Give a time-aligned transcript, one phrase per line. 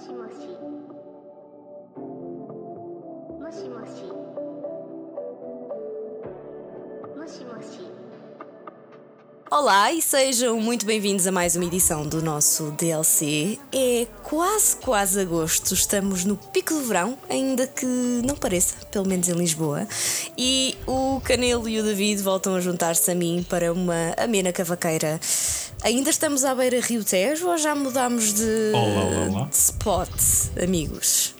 [0.00, 0.48] もしもし。
[3.38, 4.19] もしもし。
[9.50, 13.58] Olá e sejam muito bem-vindos a mais uma edição do nosso DLC.
[13.72, 19.28] É quase, quase agosto, estamos no pico do verão, ainda que não pareça, pelo menos
[19.28, 19.88] em Lisboa.
[20.38, 25.18] E o Canelo e o David voltam a juntar-se a mim para uma amena cavaqueira.
[25.82, 29.44] Ainda estamos à beira Rio Tejo ou já mudámos de, Olá, olá, olá.
[29.48, 30.10] de spot,
[30.62, 31.34] amigos?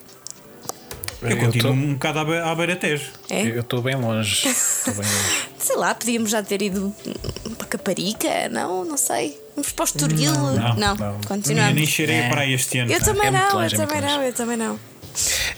[1.23, 3.13] Eu continuo um bocado à beira Tejo.
[3.29, 3.43] É?
[3.47, 4.49] Eu estou bem longe.
[4.49, 5.50] Estou bem longe.
[5.71, 6.93] Sei lá, podíamos já ter ido
[7.57, 8.49] para Caparica?
[8.51, 9.41] Não, não sei.
[9.55, 10.33] Vamos para o Estoril?
[10.33, 11.15] não, não, não.
[11.15, 11.75] Eu continuamos.
[11.77, 12.91] nem cheirei a praia este ano.
[12.93, 14.81] Eu também É não, longe, eu é também não, eu também não.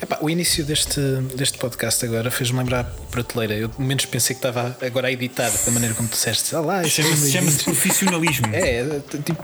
[0.02, 1.00] Epá, o início deste,
[1.34, 3.54] deste podcast agora fez-me lembrar a prateleira.
[3.54, 6.54] Eu menos pensei que estava agora a editar da maneira como disseste.
[6.54, 8.46] É Chama-se bem-vindo." chama-se profissionalismo.
[8.52, 9.42] É, é, tipo.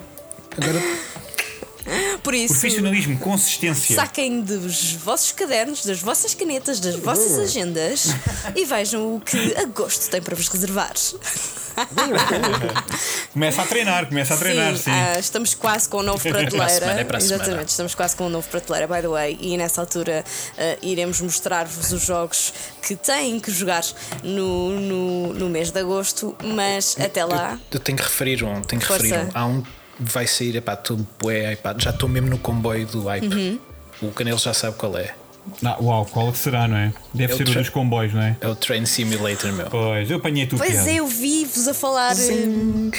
[0.61, 0.83] Agora.
[2.23, 3.97] Por isso, Profissionalismo, consistência.
[3.97, 8.09] saquem dos vossos cadernos, das vossas canetas, das vossas agendas
[8.55, 10.93] e vejam o que agosto tem para vos reservar.
[13.33, 14.91] Começa a treinar, começa a treinar, sim.
[14.91, 16.69] ah, estamos quase com um novo Para a prateleira.
[16.71, 17.43] semana, é para a semana.
[17.45, 19.39] Exatamente, estamos quase com um novo prateleira, by the way.
[19.41, 20.25] E nessa altura
[20.59, 22.53] ah, iremos mostrar-vos os jogos
[22.83, 23.85] que têm que jogar
[24.25, 27.53] no, no, no mês de agosto, mas até lá.
[27.71, 28.61] Eu, eu tenho que referir um.
[28.63, 29.03] Tenho que Força.
[29.05, 29.31] referir um.
[29.35, 29.63] Há um
[29.99, 30.57] vai sair.
[30.57, 33.27] Epá, estou bué, epá, já estou mesmo no comboio do hype.
[33.27, 33.59] Uhum.
[34.03, 35.15] O Canelo já sabe qual é.
[35.65, 36.93] Ah, uau, qual será, não é?
[37.15, 38.37] Deve É ser o dos comboios, não é?
[38.41, 39.67] É o Train Simulator, meu.
[39.71, 40.59] Pois, eu apanhei tudo.
[40.59, 42.91] Pois é, eu vi-vos a falar eh,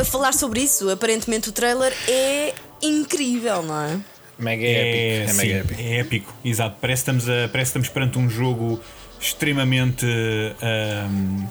[0.00, 0.88] a falar sobre isso.
[0.90, 3.98] Aparentemente o trailer é incrível, não é?
[4.38, 5.30] Mega É, épico.
[5.30, 5.80] É sim, mega épico.
[5.80, 6.76] é épico, exato.
[6.80, 8.80] Parece que, estamos a, parece que estamos perante um jogo
[9.20, 10.06] extremamente.
[10.62, 11.46] ahm,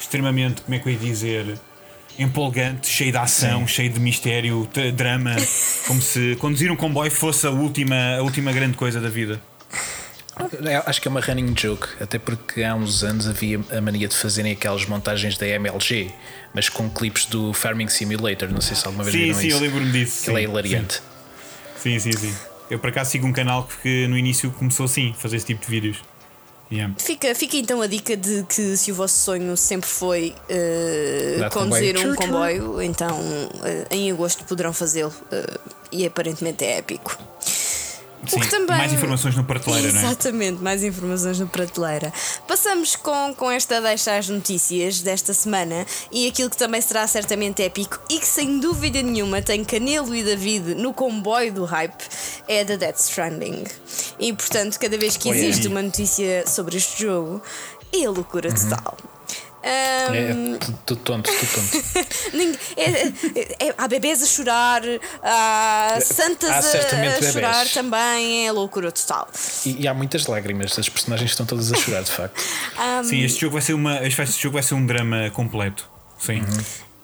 [0.00, 1.58] extremamente, como é que eu ia dizer?
[2.18, 5.34] Empolgante, cheio de ação, cheio de mistério, drama,
[5.86, 9.40] como se conduzir um comboio fosse a última, a última grande coisa da vida.
[10.86, 14.16] Acho que é uma running joke, até porque há uns anos havia a mania de
[14.16, 16.10] fazerem aquelas montagens da MLG,
[16.52, 18.50] mas com clipes do Farming Simulator.
[18.50, 19.56] Não sei se alguma vez Sim, viram sim, isso.
[19.56, 20.30] eu lembro-me disso.
[20.30, 21.02] Ele é sim, hilariante.
[21.76, 22.34] Sim, sim, sim.
[22.68, 25.64] Eu por acaso sigo um canal que no início começou assim, a fazer esse tipo
[25.64, 25.98] de vídeos.
[26.72, 26.94] Yeah.
[26.98, 31.94] Fica, fica então a dica de que se o vosso sonho sempre foi de conduzir
[31.94, 32.12] comboio.
[32.12, 33.18] um comboio, então
[33.64, 35.58] eh, em agosto poderão fazê-lo eh,
[35.92, 37.16] e aparentemente é épico.
[38.30, 40.04] Sim, também- Mais informações no prateleira, não é?
[40.04, 42.12] Exatamente, mais informações no prateleira.
[42.48, 47.62] Passamos com, com esta deixa às notícias desta semana e aquilo que também será certamente
[47.62, 52.04] épico e que sem dúvida nenhuma tem Canelo e David no comboio do hype
[52.48, 53.64] é da Death Stranding.
[54.18, 57.42] E portanto, cada vez que existe uma notícia sobre este jogo,
[57.92, 58.96] é loucura total.
[59.64, 61.84] Ahm, É tudo tonto, tudo tonto.
[62.76, 63.08] É-
[63.40, 64.82] é- é- há bebês a chorar,
[65.22, 66.62] há santas Há a,
[67.32, 69.28] chorar também, é loucura total.
[69.64, 72.42] E, e há muitas lágrimas, as personagens estão todas a chorar, de facto.
[73.04, 74.06] Sim, este jogo vai ser uma.
[74.06, 75.88] Este, jogo vai ser um drama completo.
[76.18, 76.42] Sim.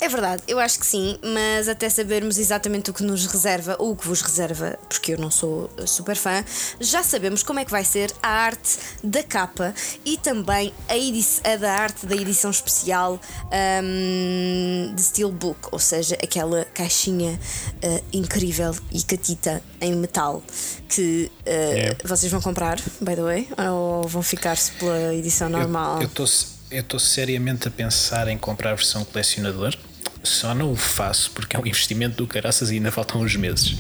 [0.01, 3.93] É verdade, eu acho que sim, mas até sabermos exatamente o que nos reserva ou
[3.93, 6.43] o que vos reserva, porque eu não sou uh, super fã,
[6.81, 9.75] já sabemos como é que vai ser a arte da capa
[10.05, 13.21] e também a, a da arte da edição especial
[13.53, 17.39] ahm, de Steelbook, ou seja, aquela caixinha
[17.85, 20.43] uh, incrível e catita em metal
[20.89, 21.97] que uh, É.
[22.05, 26.01] vocês vão comprar, by the way, ou vão ficar-se pela edição normal?
[26.01, 26.27] Eu estou
[26.71, 29.77] eu estou seriamente a pensar em comprar a versão colecionador,
[30.23, 33.77] só não o faço porque é um investimento do caraças e ainda faltam uns meses.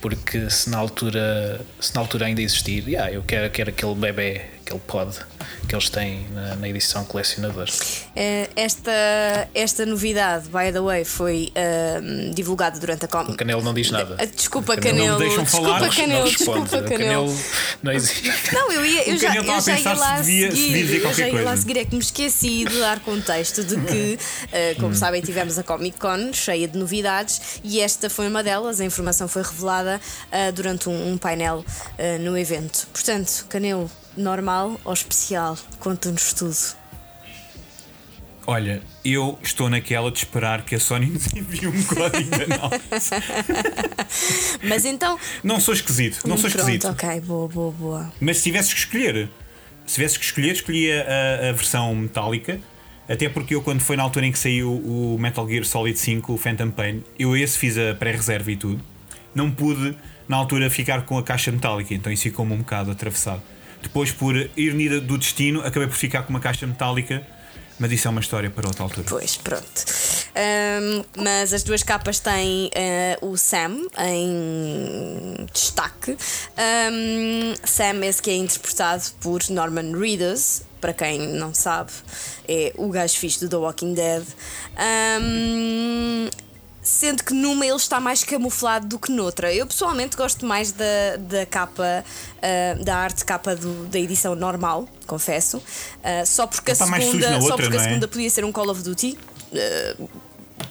[0.00, 4.46] Porque se na altura, se na altura ainda existir, yeah, eu quero, quero aquele bebê,
[4.70, 5.16] aquele pod
[5.68, 7.68] que eles têm na, na edição colecionador.
[8.14, 13.62] Eh, Esta, esta novidade, by the way, foi ahm, divulgada durante a O Comic Canelo
[13.62, 14.16] não diz nada.
[14.18, 15.36] Ah, Desculpa, O Canelo Canelo.
[15.36, 16.28] não Desculpa, falar, Canelo.
[16.30, 17.36] Desculpa, O Canelo.
[17.82, 18.54] Não existe.
[18.54, 20.72] Não, eu, ia, eu O já, eu já ia se lá a devia- se seguir.
[20.82, 21.56] dizer eu já ia lá coisa.
[21.62, 21.78] seguir.
[21.78, 24.18] É que me esqueci de dar contexto de que,
[24.52, 28.80] eh, como sabem, tivemos a Comic Con cheia de novidades e esta foi uma delas.
[28.80, 30.00] A informação foi revelada
[30.30, 31.64] eh, durante um, um painel
[31.98, 32.86] eh, no evento.
[32.92, 35.56] Portanto, Canelo, normal ou especial?
[35.78, 36.80] Conta-nos tudo.
[38.46, 43.10] Olha, eu estou naquela de esperar que a Sony nos envie um código análise.
[44.64, 45.18] Mas então.
[45.44, 46.88] Não sou esquisito, não sou pronto, esquisito.
[46.88, 48.12] ok, boa, boa, boa.
[48.20, 49.28] Mas se tivesses que escolher,
[49.86, 52.60] se tivesses que escolher, escolhia a, a versão metálica.
[53.08, 56.32] Até porque eu, quando foi na altura em que saiu o Metal Gear Solid 5,
[56.32, 58.80] o Phantom Pain, eu esse fiz a pré-reserva e tudo.
[59.34, 59.96] Não pude,
[60.28, 63.42] na altura, ficar com a caixa metálica, então isso ficou-me um bocado atravessado.
[63.82, 67.22] Depois, por ironia do destino, acabei por ficar com uma caixa metálica
[67.78, 69.06] Mas isso é uma história para outra altura.
[69.08, 69.84] Pois, pronto.
[70.34, 76.12] Ahm, mas as duas capas têm eh, o Sam em destaque.
[76.58, 81.90] Ahm, Sam, esse que é interpretado por Norman Reedus, para quem não sabe,
[82.46, 84.24] é o gajo fixe do The Walking Dead.
[84.76, 86.28] Ahm,
[86.82, 89.52] sendo que numa ele está mais camuflado do que noutra.
[89.52, 92.04] Eu pessoalmente gosto mais da, da capa,
[92.42, 95.62] ah, da arte capa do- da edição normal, confesso.
[96.02, 97.88] Ah, só porque a Está segunda, na só outra, porque a não é?
[97.88, 99.18] segunda podia ser um Call of Duty.
[99.54, 100.04] ah,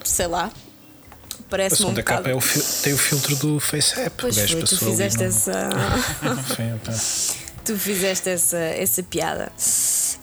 [0.04, 0.46] sei lá.
[0.46, 2.36] A Parece-me um segunda capa bocado.
[2.36, 4.16] é o tem o filtro do FaceApp.
[4.20, 5.70] Pois foi, tu fizeste no- essa.
[7.66, 9.52] Tu fizeste essa, essa piada.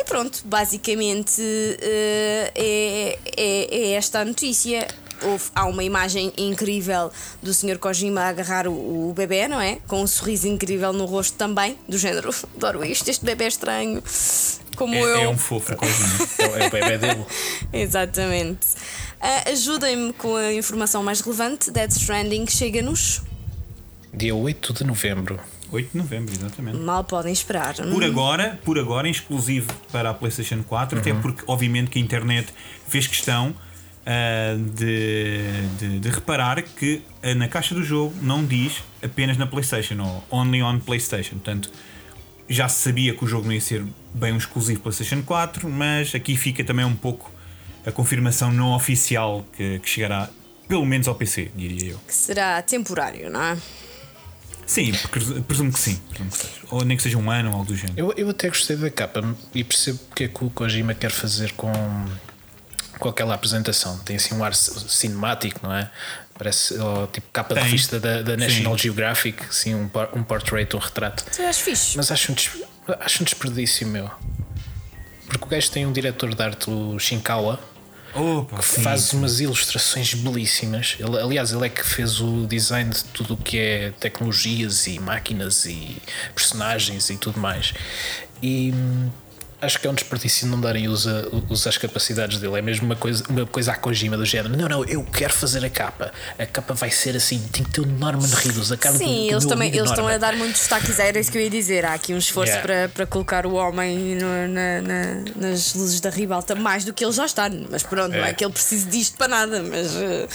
[0.00, 1.40] E pronto, basicamente
[1.80, 4.86] é, é, é esta a notícia.
[5.22, 7.10] Houve, há uma imagem incrível
[7.42, 7.78] do Sr.
[7.78, 9.78] Kojima a agarrar o, o bebê, não é?
[9.86, 14.02] Com um sorriso incrível no rosto também, do género: adoro isto, este bebê é estranho,
[14.76, 15.16] como É, eu.
[15.20, 16.08] é um fofo, Kojima.
[16.38, 17.24] É o- é o bebê dele.
[17.72, 18.66] Exatamente.
[19.20, 23.22] Ah, Ajudem-me com a informação mais relevante: Dead Stranding chega-nos.
[24.12, 25.38] Dia 8 de novembro.
[25.70, 26.78] 8 de novembro, exatamente.
[26.78, 27.74] Mal podem esperar.
[27.74, 32.02] Por agora, por agora, em exclusivo para a PlayStation 4, até porque, obviamente, que a
[32.02, 32.48] internet
[32.86, 33.54] fez questão
[34.06, 35.42] ah, de,
[35.78, 40.24] de, de reparar que ah, na caixa do jogo não diz apenas na PlayStation ou
[40.30, 41.34] only on PlayStation.
[41.34, 41.72] Portanto,
[42.48, 46.14] já se sabia que o jogo não ia ser bem um exclusivo PlayStation 4, mas
[46.14, 47.32] aqui fica também um pouco
[47.84, 50.30] a confirmação não oficial que, que chegará
[50.68, 51.98] pelo menos ao PC, diria eu.
[52.06, 53.56] Que será temporário, não é?
[54.66, 56.00] Sim, porque presumo que sim.
[56.08, 56.74] Presumo que.
[56.74, 57.94] Ou nem que seja um ano ou algo do género.
[57.96, 61.52] Eu, eu até gostei da capa e percebo porque é que o Kojima quer fazer
[61.52, 61.72] com,
[62.98, 63.98] com aquela apresentação.
[63.98, 65.90] Tem assim um ar cinemático, não é?
[66.38, 67.64] Parece ó, tipo capa de Tem.
[67.70, 68.82] revista da, da National Sim.
[68.84, 71.24] Geographic, assim, um, um portrait, um retrato.
[71.38, 71.96] Eu acho fixe.
[71.96, 72.62] Mas acho um, des-
[73.00, 74.10] acho um desperdício, meu.
[75.26, 77.58] Porque o gajo tem um diretor de arte, o Shinkawa,
[78.14, 78.82] Opa, que sim.
[78.82, 80.96] faz umas ilustrações belíssimas.
[81.00, 84.98] Ele, aliás, ele é que fez o design de tudo o que é tecnologias e
[84.98, 85.96] máquinas e
[86.34, 87.72] personagens e tudo mais.
[88.42, 89.10] E hum,
[89.60, 91.10] acho que é um desperdício não darem uso,
[91.48, 92.58] uso às capacidades dele.
[92.58, 94.56] É mesmo uma coisa, uma coisa à Kojima do género.
[94.56, 96.12] Não, não, eu quero fazer a capa.
[96.38, 99.32] A capa vai ser assim, tem que ter Norman Reedus, a cara do, Sim, do
[99.34, 101.84] eles também eles estão a dar muitos destaques, era isso que eu ia dizer.
[101.84, 102.66] Há aqui um esforço Yeah.
[102.66, 107.04] para, para colocar o homem no- na- na- nas luzes da ribalta mais do que
[107.04, 107.50] ele já está.
[107.70, 108.32] Mas pronto, não é É.
[108.34, 110.28] que ele precise disto para nada, mas, eh,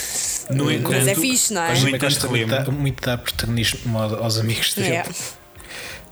[0.49, 1.97] No mas entanto, é fixe, não é?
[1.97, 4.95] Gosta muito muito dar protagonismo ao- aos amigos dele.
[4.95, 5.05] É.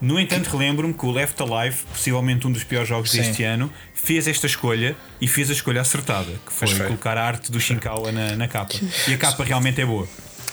[0.02, 3.18] No entanto, relembro-me que o Left Alive, possivelmente um dos piores jogos Sim.
[3.22, 6.86] deste ano, fez esta escolha e fez a escolha acertada, que foi, foi.
[6.88, 8.76] colocar a arte do Shinkawa na, na capa.
[9.08, 10.08] E a capa realmente é boa,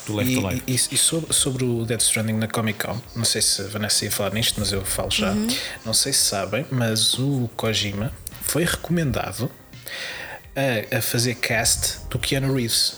[0.04, 0.62] do Left E, Alive.
[0.66, 4.04] e- e sobre, sobre o Dead Stranding na Comic Con, não sei se a Vanessa
[4.04, 5.31] ia falar nisto, mas eu falo já.
[5.31, 5.46] Uhum.
[5.84, 9.49] Não sei se sabem, mas o Kojima foi recomendado
[10.56, 12.96] a, a fazer cast do Keanu Reeves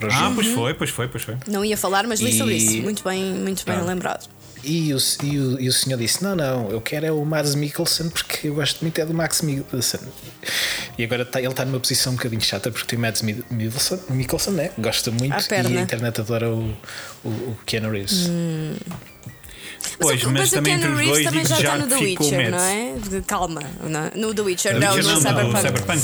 [0.00, 0.34] Ah, jogo.
[0.36, 1.36] pois foi, pois foi, pois foi.
[1.48, 2.76] Não ia falar, mas li E- sobre isso.
[2.82, 3.82] Muito bem, muito bem Ah.
[3.82, 4.28] lembrado.
[4.64, 7.54] E o, e, o, e o senhor disse: Não, não, eu quero é o Mads
[7.56, 10.00] Mikkelsen porque eu gosto muito é do Max Mikkelsen.
[10.96, 13.42] E agora tá, ele está numa posição um bocadinho chata porque tem o Mads Mi-
[13.50, 14.70] Mikkelsen, Mikkelsen né?
[14.78, 16.76] gosta muito À e a internet adora o,
[17.24, 18.28] o, o Keanu Reeves.
[19.98, 21.86] Pois, o- mas o também entre Keanu os Reeves dois também já já está no
[21.88, 22.94] The Witcher, não é?
[23.26, 24.10] Calma, não é?
[24.14, 25.52] No The Witcher, The não, Witcher no não, Cyberpunk.
[25.52, 25.98] no Cyberpunk.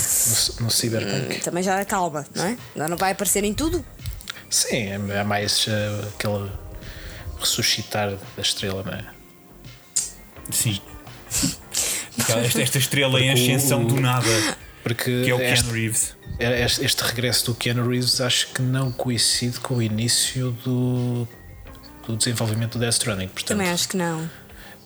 [0.59, 1.37] No, no Cyberpunk.
[1.37, 2.57] Hum, Também já calma, não é?
[2.89, 3.85] Não vai aparecer em tudo.
[4.51, 6.51] Sim, é, é mais uh, aquele
[7.41, 9.05] ressuscitar da estrela, não é?
[10.51, 10.81] Sim.
[12.45, 14.27] Esta, esta estrela em ascensão do nada,
[14.83, 16.17] Porque que é o este, Keanu Reeves.
[16.39, 21.29] este, este regresso do Keanu Reeves acho que não coincide com o início do,
[22.07, 23.29] do desenvolvimento do Death Stranding.
[23.29, 24.29] Portanto, Também acho que não.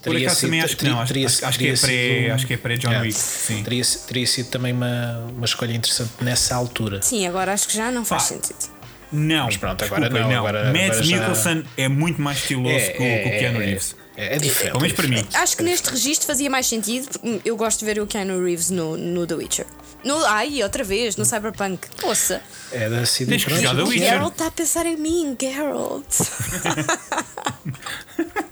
[0.02, 1.76] Por teria acaso também sido- acho que não, acho, teria- acho- acho que é pré,
[2.20, 3.06] sido- acho que é pré John Yeah.
[3.06, 3.18] Wick.
[3.18, 3.62] Sim.
[3.62, 7.00] Teria, teria sido também uma, uma escolha interessante nessa altura.
[7.02, 8.28] Sim, agora acho que já não faz Pá.
[8.30, 8.81] sentido.
[9.12, 12.74] Não, Mas pronto, agora desculpem, não, agora- Mads agora já- Mikkelsen é muito mais estiloso
[12.74, 13.96] que, o- que o Keanu Reeves.
[14.16, 14.70] É, é diferente.
[14.72, 15.26] Pelo menos para mim.
[15.34, 18.70] Acho que neste registro fazia mais sentido, porque eu gosto de ver o Keanu Reeves
[18.70, 19.66] no, no The Witcher.
[20.04, 21.86] No, ai, outra vez, no Cyberpunk.
[22.00, 22.40] Poça,
[22.72, 23.98] É da CD Witcher.
[23.98, 26.06] Geralt está a pensar em mim, Geralt.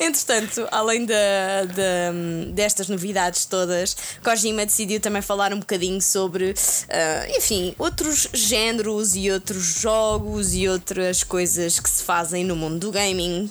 [0.00, 6.54] Entretanto, além da, da- destas novidades todas, Kojima decidiu também falar um bocadinho sobre,
[6.88, 12.78] ah, enfim, outros géneros e outros jogos e outras coisas que se fazem no mundo
[12.78, 13.50] do gaming.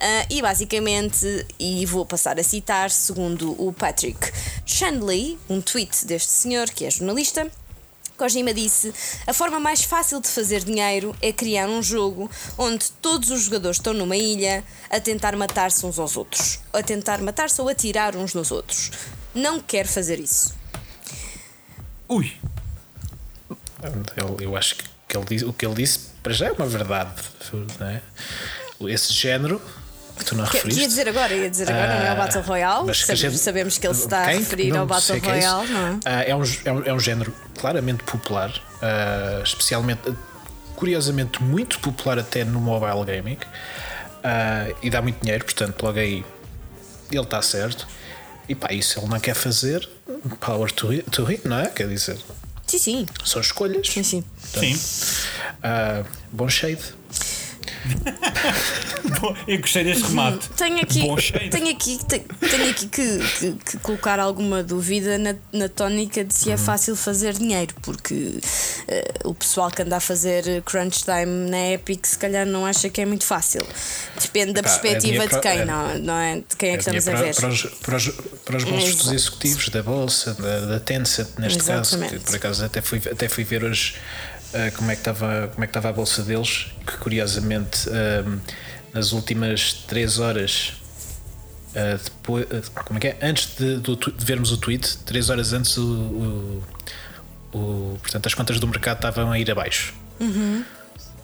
[0.00, 4.30] Ah, e basicamente, e vou passar a citar, segundo o Patrick
[4.64, 7.50] Shanley, um tweet deste senhor que é jornalista.
[8.18, 8.92] Kojima disse:
[9.26, 13.76] A forma mais fácil de fazer dinheiro é criar um jogo onde todos os jogadores
[13.78, 18.34] estão numa ilha a tentar matar-se uns aos outros, a tentar matar-se ou atirar uns
[18.34, 18.90] nos outros.
[19.34, 20.54] Não quero fazer isso.
[22.08, 22.32] Ui,
[23.82, 27.14] Ele- eu acho que que ele o que ele disse para já é uma verdade.
[27.80, 28.02] Não é?
[28.92, 29.58] Esse género
[30.18, 30.80] que tu não Que, referiste.
[30.82, 32.86] ia dizer agora, ia dizer agora, não é o Ah, Battle Royale.
[32.86, 34.38] mas que a gente- sabemos que ele se está a Quem?
[34.38, 35.18] referir Não ao Battle é.
[35.20, 35.98] Royale, não é?
[36.04, 40.00] Ah, é, um, é, um, é um género claramente popular, ah, especialmente,
[40.76, 43.38] curiosamente, muito popular até no mobile gaming
[44.24, 46.24] ah, e dá muito dinheiro, portanto, logo aí
[47.10, 47.86] ele está certo.
[48.48, 49.86] E pá, isso ele não quer fazer,
[50.40, 51.66] power to him, to him, não é?
[51.68, 52.18] Quer dizer,
[52.66, 53.06] Sim, sim.
[53.24, 53.86] são escolhas.
[53.86, 54.24] Sim, sim.
[54.42, 54.78] sim.
[55.62, 56.80] Ah, bom shade.
[59.20, 60.48] Bom, eu gostei deste remate.
[60.50, 61.00] Tenho aqui,
[61.50, 66.28] tenho aqui, te- tenho aqui que, que- que colocar alguma dúvida na, na tónica de
[66.34, 66.40] Uhum.
[66.40, 68.38] se é fácil fazer dinheiro, porque
[68.86, 72.88] eh, o pessoal que anda a fazer crunch time na Epic se calhar não acha
[72.88, 73.62] que é muito fácil.
[74.20, 76.36] Depende da Epá, perspectiva de quem, é- não, não é?
[76.36, 77.34] De quem é que estamos a ver.
[77.34, 78.08] para, para, os, para, os,
[78.44, 81.96] para os bolsos dos executivos da Bolsa, da, da Tencent, neste caso.
[81.96, 82.18] Exatamente.
[82.18, 83.94] Que, por acaso até fui, até fui ver hoje
[84.54, 88.38] ah, como, é que estava, como é que estava a Bolsa deles, que curiosamente ah,
[88.92, 90.72] nas últimas 3 horas.
[91.76, 93.18] ah, depois, ah, como é que é?
[93.22, 96.62] Antes de, de vermos o tweet, 3 horas antes, o, o,
[97.52, 99.94] o- portanto, as contas do mercado estavam a ir abaixo.
[100.20, 100.64] Uhum.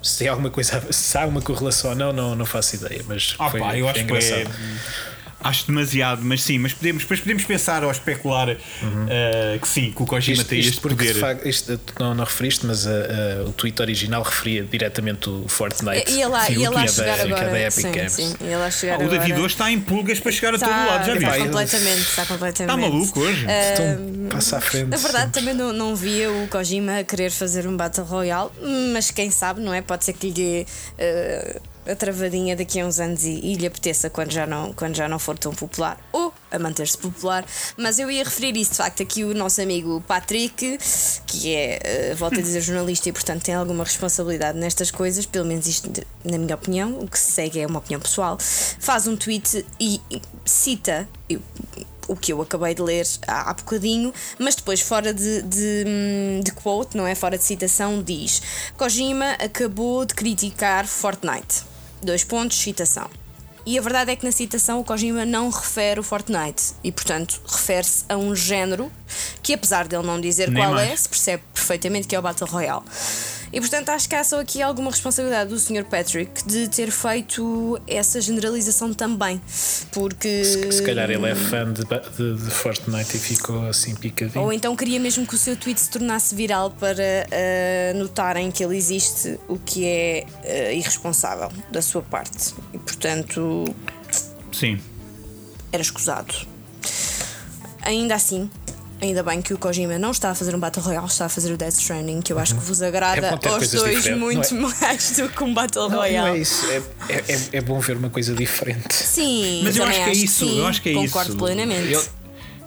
[0.02, 3.02] Se, há alguma coisa, se há alguma correlação ou não, não, não faço ideia.
[3.08, 4.50] Mas Ah, foi, pá, eu foi acho que engraçado.
[4.50, 5.13] é.
[5.44, 10.02] Acho demasiado, mas sim, mas podemos, depois podemos pensar ou especular eh, que sim, que
[10.02, 11.12] o Kojima Isto, tem isto este porque poder.
[11.14, 15.28] de facto, isto, tu não, não referiste, mas ah, ah, o tweet original referia diretamente
[15.28, 16.10] o Fortnite.
[16.12, 17.60] Ia lá, e ia lá que é chegar da, da agora.
[17.60, 18.12] Epic Sim, Games.
[18.12, 19.40] sim, ia lá chegar Ah, o David agora.
[19.44, 22.74] hoje está em pulgas para chegar a todo Está, lado, já está completamente, está completamente.
[22.74, 23.44] Está maluco hoje?
[23.44, 24.86] Então passa à frente.
[24.88, 28.50] Na verdade, também não, não via o Kojima a querer fazer um Battle Royale,
[28.94, 29.82] mas quem sabe, não é?
[29.82, 34.08] Pode ser que lhe eh, a travadinha daqui a uns anos e, e lhe apeteça
[34.10, 37.44] quando já, não, quando já não for tão popular ou a manter-se popular.
[37.76, 40.78] Mas eu ia referir isso, de facto, aqui o nosso amigo Patrick,
[41.26, 45.44] que é, eh, volto a dizer, jornalista e, portanto, tem alguma responsabilidade nestas coisas, pelo
[45.46, 45.90] menos isto,
[46.24, 48.38] na minha opinião, o que se segue é uma opinião pessoal.
[48.40, 50.00] Faz um tweet e
[50.44, 51.08] cita.
[51.28, 51.42] eu-
[52.06, 56.40] o que eu acabei de ler há, há bocadinho, mas depois, fora de, de, hum,
[56.44, 57.14] de quote, não é?
[57.14, 58.42] Fora de citação, diz:
[58.76, 61.62] Kojima acabou de criticar Fortnite.
[62.04, 63.08] Dois pontos, citação.
[63.66, 67.40] E a verdade é que na citação o Kojima não refere o Fortnite e, portanto,
[67.46, 68.92] refere-se a um género
[69.42, 71.00] que, apesar dele não dizer Nem qual é, mais.
[71.00, 72.84] se percebe perfeitamente que é o Battle Royale.
[73.54, 75.84] E portanto acho que há só aqui alguma responsabilidade do Sr.
[75.84, 79.40] Patrick de ter feito essa generalização também.
[79.92, 80.44] Porque.
[80.44, 84.44] Se, se calhar ele é fã de, de, de Fortnite e ficou assim picadinho.
[84.44, 88.64] Ou então queria mesmo que o seu tweet se tornasse viral para ah, notarem que
[88.64, 92.52] ele existe, o que é ah, irresponsável da sua parte.
[92.72, 93.72] E portanto
[94.50, 94.80] Sim.
[95.70, 96.34] era escusado.
[97.82, 98.50] Ainda assim,
[99.00, 101.52] ainda bem que o Kojima não está a fazer um Battle Royale, está a fazer
[101.52, 104.72] o Death Stranding, que eu acho que vos agrada É aos dois diferentes, muito não
[104.80, 106.28] mais do que um Battle Não, Royale.
[106.28, 106.66] não é isso.
[106.70, 108.94] É, é, é- é bom ver uma coisa diferente.
[108.94, 111.38] Sim, Mas eu acho que é isso, sim, eu acho que é concordo isso.
[111.38, 111.92] plenamente.
[111.92, 112.02] Ele-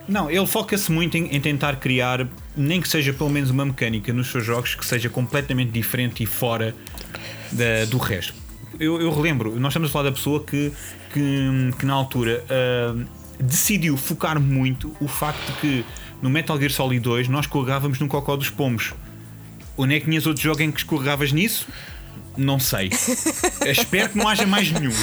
[0.08, 4.14] não, ele foca-se muito em, em tentar criar, nem que seja pelo menos uma mecânica
[4.14, 6.74] nos seus jogos que seja completamente diferente e fora
[7.52, 8.34] da- do resto.
[8.80, 10.72] Eu, eu relembro, nós estamos a falar da pessoa que,
[11.14, 12.96] que, que na altura ah,
[13.40, 15.86] decidiu focar muito o facto de que
[16.22, 18.94] no Metal Gear Solid 2 nós escorregávamos no cocó dos pomos.
[19.78, 21.68] Onde é que tinhas outro jogo em que escorregavas nisso?
[22.36, 22.90] Não sei.
[23.66, 24.94] Espero que não haja mais nenhum.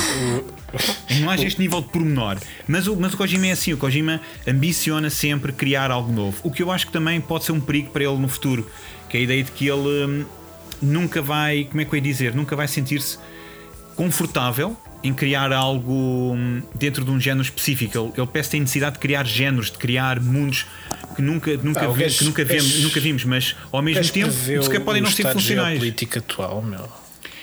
[1.20, 2.38] Não haja este nível de pormenor.
[2.66, 6.38] Mas o, mas o Kojima é assim: o Kojima ambiciona sempre criar algo novo.
[6.42, 8.68] O que eu acho que também pode ser um perigo para ele no futuro.
[9.08, 10.24] Que é a ideia de que ele hum,
[10.80, 13.18] nunca vai, como é que eu ia dizer, nunca vai sentir-se
[13.96, 17.98] confortável em criar algo hum, dentro de um género específico.
[17.98, 20.66] Ele, ele parece ter necessidade de criar géneros, de criar mundos
[21.14, 24.12] que nunca, nunca, o vi- gajo- que nunca, vemos, gajo- nunca vimos, mas ao mesmo
[24.12, 25.72] tempo sequer o- podem não ser funcionais.
[25.80, 26.88] geopolítico atual, meu.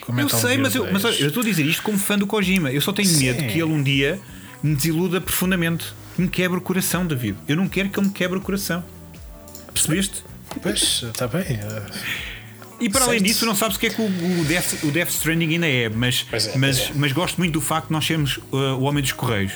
[0.01, 1.05] Com Eu Metal sei, mas eu, mas 2.
[1.15, 2.71] olha, eu estou a dizer isto como fã do Kojima.
[2.71, 3.25] Eu só tenho Sim.
[3.25, 4.19] medo que ele um dia
[4.63, 5.85] me desiluda profundamente.
[6.15, 7.37] Que me quebre o coração, David.
[7.47, 8.83] Eu não quero que ele me quebre o coração.
[9.73, 10.23] Percebeste?
[10.61, 11.43] Pois, está bem.
[11.43, 11.81] eh,
[12.81, 13.27] E para além Certo.
[13.31, 16.25] disso, não sabes o que é que o, Death, o Death Stranding ainda é mas,
[16.31, 16.91] é, mas, é.
[16.95, 19.53] mas gosto muito do facto de nós sermos uh, o homem dos correios.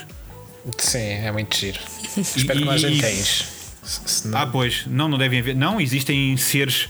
[0.78, 1.80] Sim, é muito giro.
[2.18, 3.02] Espero que não haja e-.
[3.02, 3.44] Se-
[3.86, 5.56] senão- Ah, pois, não, não devem haver.
[5.56, 6.90] Não, existem seres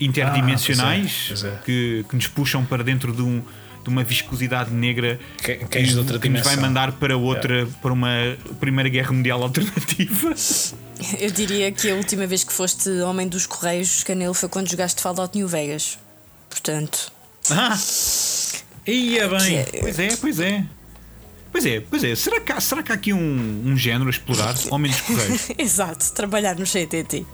[0.00, 1.64] interdimensionais Ah, pois é, pois é.
[1.64, 3.42] Que, que nos puxam para dentro de, um,
[3.82, 7.92] de uma viscosidade negra Que- cães de outra que nos vai mandar para outra, para
[7.92, 8.08] uma
[8.58, 10.34] Primeira Guerra Mundial alternativa.
[11.18, 15.00] Eu diria que a última vez que foste homem dos Correios, Canelo, foi quando jogaste
[15.00, 15.98] Fallout New Vegas.
[16.50, 17.10] Portanto,
[17.50, 17.78] Ah!
[18.86, 19.38] Ia bem!
[19.38, 20.64] Que é- Pois é, pois é.
[21.52, 22.14] Pois é, pois é.
[22.14, 24.54] Será que há, será que há aqui um, um género a explorar?
[24.70, 25.50] Homem dos Correios.
[25.58, 27.26] exato, trabalhar no CTT.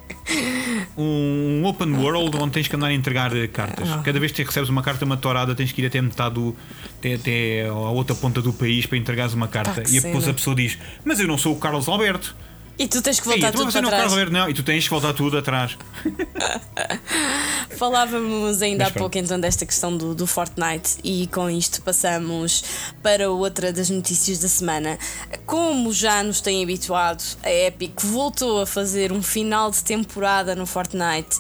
[0.97, 3.89] um open world onde tens que andar a entregar eh, cartas.
[3.89, 4.03] Ah.
[4.05, 6.57] Cada vez que recebes uma carta, uma torada, tens que ir até metade do.
[6.99, 9.83] até, até a outra ponta do país para entregares uma carta.
[9.83, 12.35] Que e depois a pessoa diz: Mas eu não sou o Carlos Alberto.
[12.79, 14.13] E tu tens que voltar tu tudo para Carlos trás.
[14.13, 14.51] Alberto, não.
[14.51, 15.79] E tu tens que voltar tudo atrás.
[17.77, 22.65] Falávamos ainda Mas há pouco então desta questão do, do Fortnite e com isto passamos
[23.03, 24.99] para outra das notícias da semana.
[25.47, 30.67] Como já nos tem habituado, a Epic voltou a fazer um final de temporada no
[30.67, 31.39] Fortnite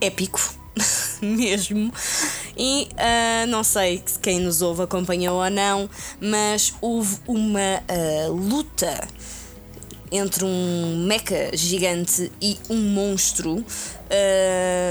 [0.00, 0.40] épico.
[1.22, 1.92] Mesmo,
[2.56, 5.88] e ah, não sei se quem nos ouve acompanhou ou não,
[6.20, 9.06] mas houve uma ah, luta
[10.12, 13.64] entre um mecha gigante e um monstro uh,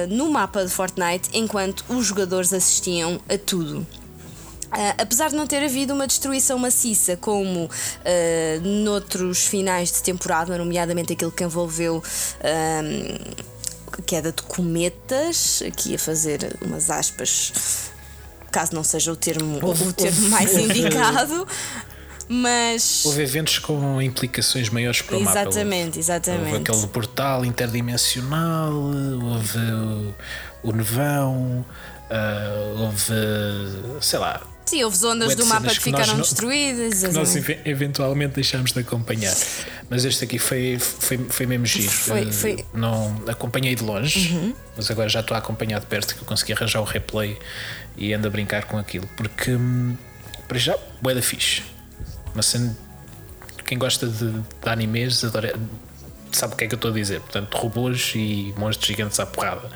[0.10, 3.86] no mapa de Fortnite enquanto os jogadores assistiam a tudo.
[4.72, 7.70] Uh, apesar de não ter havido uma destruição maciça como uh,
[8.62, 13.52] noutros finais de temporada, nomeadamente aquele que envolveu um,
[14.02, 17.92] queda de cometas, aqui a fazer umas aspas,
[18.50, 21.46] caso não seja o termo, o termo mais indicado,
[22.34, 25.42] mas Houve eventos com implicações maiores para o mapa.
[25.42, 26.46] Exatamente, Houve, exatamente.
[26.54, 30.16] houve aquele portal interdimensional, houve o,
[30.64, 31.66] o nevão,
[32.10, 33.14] ah, houve,
[34.02, 37.00] sei lá, Sim, houve zonas do mapa que nós ficaram destruídas.
[37.02, 37.52] que nós exatamente.
[37.52, 39.36] ev- eventualmente deixámos de acompanhar.
[39.90, 41.92] Mas este aqui foi, foi, foi mesmo giro.
[41.92, 42.80] Foi- Eh, foi- Uhum.
[42.80, 46.54] Não acompanhei de longe, mas agora já estou a acompanhar de perto que eu consegui
[46.54, 47.38] arranjar o replay
[47.98, 49.10] e ando a brincar com aquilo.
[49.18, 49.98] Porque hum,
[50.48, 51.64] para já, bué da fixe.
[52.34, 52.76] Mas sendo
[53.66, 55.54] quem gosta de, de animes adora,
[56.32, 57.22] sabe o que é que eu estou a dizer.
[57.22, 59.70] Portanto, robôs e monstros gigantes à porrada.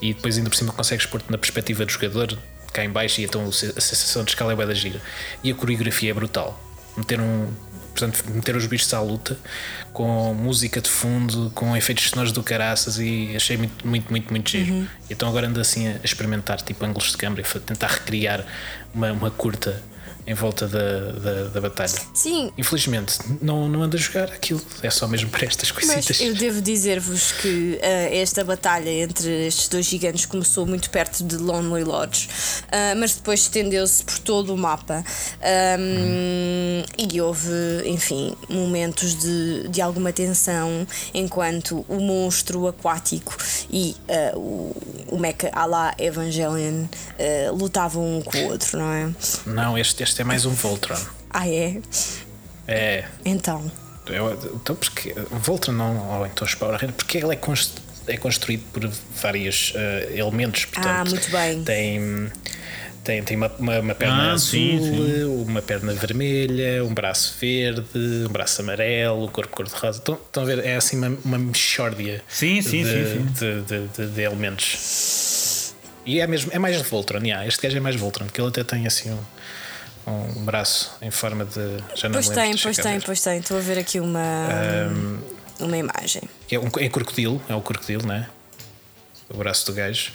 [0.00, 2.38] E depois ainda por cima consegues pôr-te na perspectiva do jogador
[2.72, 5.00] cá em baixo e então a sensação de escala é bué da gira.
[5.42, 6.60] E a coreografia é brutal.
[6.96, 7.48] Meter um.
[7.94, 9.38] Portanto, meter os bichos à luta
[9.92, 14.50] com música de fundo, com efeitos sonoros do caraças e achei muito, muito, muito, muito
[14.50, 14.88] giro.
[15.08, 18.44] Então agora ando assim a experimentar tipo ângulos de câmera e tentar recriar
[18.92, 19.80] uma, uma curta
[20.26, 21.92] em volta da, da, da batalha.
[22.14, 26.20] Sim, Infelizmente, não, não ando a jogar aquilo, é só mesmo para estas mas coisitas.
[26.20, 31.36] eu devo dizer-vos que ah, esta batalha entre estes dois gigantes começou muito perto de
[31.36, 32.28] Lonely Lodge,
[32.72, 35.04] ah, mas depois estendeu-se por todo o mapa.
[35.42, 37.50] Ahm, E houve,
[37.86, 43.36] enfim, momentos de, de alguma tensão enquanto o monstro aquático
[43.70, 44.74] e ah, o,
[45.08, 46.86] o mecha à la Evangelion
[47.18, 49.10] ah, lutavam um com o outro, não é?
[49.46, 50.98] Não, este, este é mais um Voltron.
[51.30, 51.78] Ah, é?
[52.66, 53.04] É.
[53.24, 53.70] Então.
[54.06, 55.14] Eu- então, porque.
[55.30, 56.18] Voltron não.
[56.20, 58.88] Ou então os Power Rangers, porque ele é, const- é construído por
[59.20, 60.64] vários eh, elementos.
[60.66, 61.62] Portanto, Ah, muito bem.
[61.64, 62.30] Tem.
[63.02, 65.24] Tem, tem uma, uma, uma perna Ah, azul, sim, sim.
[65.46, 69.98] uma perna vermelha, um braço verde, um braço amarelo, o corpo cor-de-rosa.
[69.98, 70.64] Estão, estão a ver?
[70.64, 73.26] É assim uma, uma mixórdia Sim, sim, de, sim, sim.
[73.34, 74.64] De, de- de- de elementos.
[76.06, 78.62] E é, mesmo, é mais Voltron, yeah, este gajo é mais Voltron, porque ele até
[78.62, 81.78] tem assim um, um braço em forma de.
[81.94, 83.38] Já Pois lembro, tem, pois tem, pois tem.
[83.38, 84.48] Estou a ver aqui uma,
[85.60, 86.22] uma imagem.
[86.50, 88.28] É, um, é crocodilo, é o crocodilo, né?
[89.30, 90.12] O braço do gajo.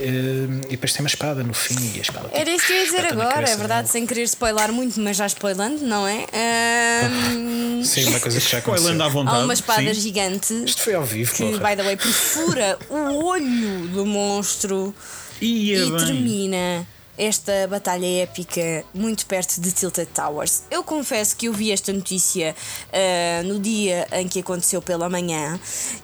[0.00, 2.28] Ehm, e depois tem uma espada no fim e a espada.
[2.32, 5.26] Era isso que eu ia dizer agora, é verdade, sem querer spoiler muito, mas já
[5.26, 6.24] spoilando, não é?
[6.32, 9.10] Ahm, Sim, uma coisa que já Spoilando à aconteceu.
[9.24, 9.36] vontade.
[9.40, 10.00] há uma espada sim.
[10.00, 11.70] gigante Isto foi ao vivo, que, porra.
[11.70, 14.94] by the way, perfura o olho do monstro
[15.40, 15.96] Ia e bem.
[16.04, 16.86] termina
[17.18, 20.62] esta batalha épica muito perto de Tilted Towers.
[20.70, 22.54] Eu confesso que eu vi esta notícia
[22.92, 25.58] ah, no dia em que aconteceu pela manhã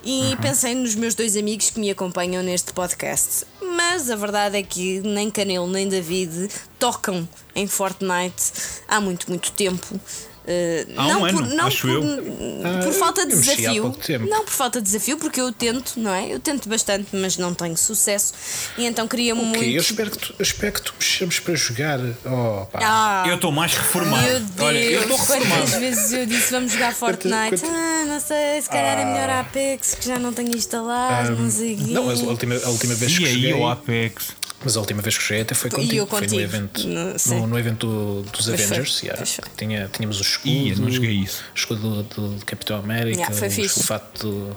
[0.05, 3.47] e pensei nos meus dois amigos que me acompanham neste podcast.
[3.63, 8.53] Mas a verdade é que nem Canelo nem David tocam em Fortnite
[8.89, 10.01] há muito, muito tempo.
[10.47, 12.03] Ah, Há um não ano, por, não acho por, eu.
[12.83, 13.97] por falta de desafio.
[14.29, 16.33] Não por falta de desafio, porque eu tento, não é?
[16.35, 18.35] Eu tento bastante, mas não tenho sucesso.
[18.77, 19.57] E então queria muito.
[19.59, 21.99] Ok, eu espero que tu, eu espero que tu me chames para jogar.
[22.27, 22.79] Oh, pá.
[22.83, 24.23] Ah, Eu estou mais reformado.
[24.23, 25.81] meu Deus, Olha, eu estou quantas reformado.
[25.81, 27.49] vezes eu disse vamos jogar Fortnite?
[27.63, 31.37] quanto- Ah, não sei, se calhar é melhor a Apex, que já não tenho instalado,
[31.37, 31.85] não sei o quê.
[31.93, 33.55] Não, mas a última, a última vez que E aí joguei.
[33.55, 34.27] o Apex.
[34.65, 35.95] Mas a última vez que joguei até foi E contigo.
[35.97, 36.37] eu Foi contigo.
[36.37, 39.03] no evento, No- no, no evento do- dos Pois foi, Avengers.
[39.03, 39.27] yeah.
[39.27, 39.45] foi.
[39.57, 40.49] Tinha, tínhamos o escudo.
[40.55, 41.43] Ih, não joguei isso.
[41.55, 43.19] O escudo do, do- Capitão América.
[43.19, 43.81] Yeah, foi o, fixe.
[43.81, 44.57] o fato do.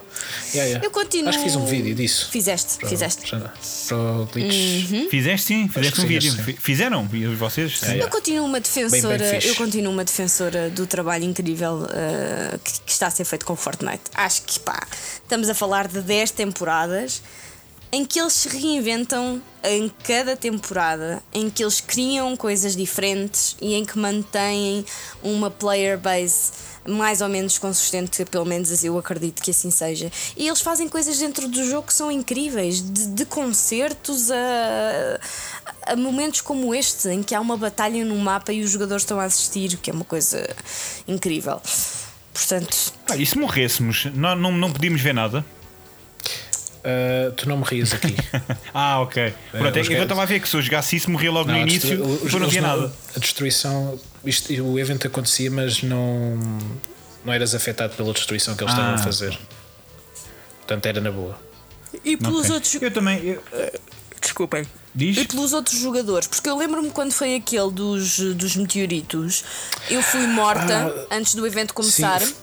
[0.54, 0.86] Yeah, yeah.
[0.86, 1.30] Eu continuo.
[1.30, 2.30] Acho que fiz um vídeo disso.
[2.32, 3.30] Fizeste, Para fizeste.
[3.30, 3.40] já-
[3.88, 4.92] Para o Glitch.
[4.92, 5.08] Hum?
[5.10, 6.32] Fizeste sim, fizeste um sim, vídeo.
[6.32, 6.44] sim.
[6.44, 7.10] Fi- Fizeram?
[7.14, 7.80] E vocês?
[7.80, 7.96] Sim.
[7.96, 12.80] Eu continuo uma defensora, Bem, bem eu continuo uma defensora do trabalho incrível uh, que,
[12.82, 14.04] que está a ser feito com Fortnite.
[14.14, 14.80] Acho que pá,
[15.24, 17.22] estamos a falar de 10 temporadas
[17.92, 23.74] em que eles se reinventam em cada temporada, em que eles criam coisas diferentes e
[23.76, 24.86] em que mantêm
[25.24, 26.52] uma player base
[26.88, 30.10] mais ou menos consistente, pelo menos eu acredito que assim seja.
[30.38, 35.20] E eles fazem coisas dentro do jogo que são incríveis, de, de concertos a,
[35.92, 39.20] a momentos como este, em que há uma batalha no mapa e os jogadores estão
[39.20, 40.50] a assistir, que é uma coisa
[41.08, 41.62] incrível.
[42.34, 45.46] Portanto, Ah, e se morrêssemos, não, não, não podíamos ver nada?
[46.88, 48.16] Uh, tu não me rias aqui.
[48.74, 49.34] ah, ok.
[49.52, 51.48] Pronto, é os que eu estava a ver que se eu jogasse isso morria logo
[51.50, 52.94] no Não, a início, os- não eles via nada.
[53.14, 56.38] A destruição, isto- o evento acontecia, mas não,
[57.26, 58.96] não eras afetado pela destruição que eles estavam Ah.
[58.96, 59.38] a fazer.
[60.60, 61.38] Portanto, era na boa.
[62.06, 62.56] e pelos Ok.
[62.56, 62.76] outros.
[62.82, 63.20] Eu também.
[63.24, 63.44] eu-
[64.22, 64.66] Desculpem.
[64.96, 65.18] Diz?
[65.18, 69.44] E pelos outros jogadores, porque eu lembro-me quando foi aquele dos, dos meteoritos,
[69.90, 72.20] eu fui morta antes do evento começar.
[72.22, 72.34] Sim,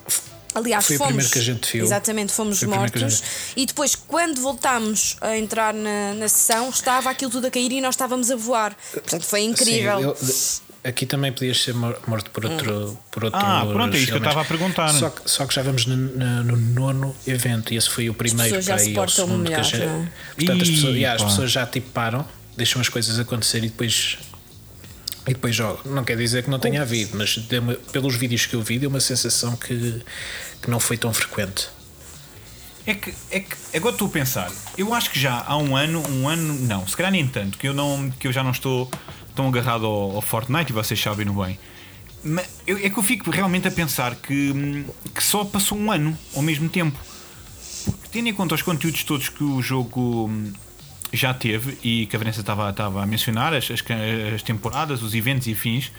[0.55, 1.09] Aliás, foi o fomos.
[1.13, 1.85] primeiro que a gente viu.
[1.85, 3.01] Exatamente, fomos Foi o mortos.
[3.01, 3.23] gente-
[3.57, 7.81] E depois, quando voltámos a entrar na, na sessão, estava aquilo tudo a cair e
[7.81, 8.77] nós estávamos a voar.
[8.93, 10.15] Portanto, foi incrível.
[10.17, 13.99] Sim, eu- aqui também podias ser mor- morto por outro, por outro Ah, pronto, é
[13.99, 14.93] isso que eu estava a perguntar.
[14.93, 18.15] Só que, só que já vamos no, no- no nono evento e esse foi o
[18.15, 19.45] primeiro pessoas já para se ir ao segundo.
[19.47, 20.09] que a melhor, gente- é?
[20.37, 24.19] Portanto, as pessoas, yeah, as pessoas já tipo param, deixam as coisas acontecer e depois.
[25.27, 25.81] E depois jogam.
[25.93, 27.39] Não quer dizer que não tenha havido, mas
[27.93, 30.03] pelos vídeos que eu vi, deu uma sensação que,
[30.61, 31.69] que não foi tão frequente.
[32.87, 36.03] É que, é que agora estou a pensar, eu acho que já há um ano,
[36.11, 38.91] um ano, não, se calhar nem tanto, que eu, não, que eu já não estou
[39.35, 41.59] tão agarrado ao, ao Fortnite e vocês sabem no bem.
[42.23, 44.85] Mas eu- é que eu fico realmente a pensar que,
[45.15, 46.99] que só passou um ano ao mesmo tempo.
[47.87, 50.31] Porque tendo em conta os conteúdos todos que o jogo
[51.17, 53.83] já teve e que a Vanessa estava, estava a mencionar, as, as,
[54.35, 55.91] as temporadas, os eventos e afins,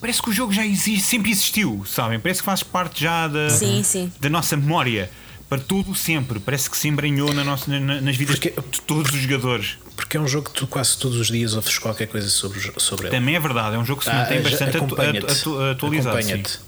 [0.00, 2.18] parece que o jogo já existe, sempre existiu, sabem?
[2.20, 4.12] Parece que faz parte já da, Sim, sim.
[4.20, 5.10] da nossa memória
[5.48, 6.38] para todo o sempre.
[6.38, 9.78] Parece que se embranhou na nossa, na- nas vidas Porque- de todos os jogadores.
[9.96, 13.06] Porque é um jogo que tu quase todos os dias ouves qualquer coisa sobre, sobre
[13.08, 13.16] ele.
[13.16, 15.18] Também é verdade, é um jogo que se Ah, mantém já- bastante atu- acompanha-te.
[15.32, 16.22] atu- atualizado.
[16.22, 16.32] sim.
[16.32, 16.67] Acompanha-te.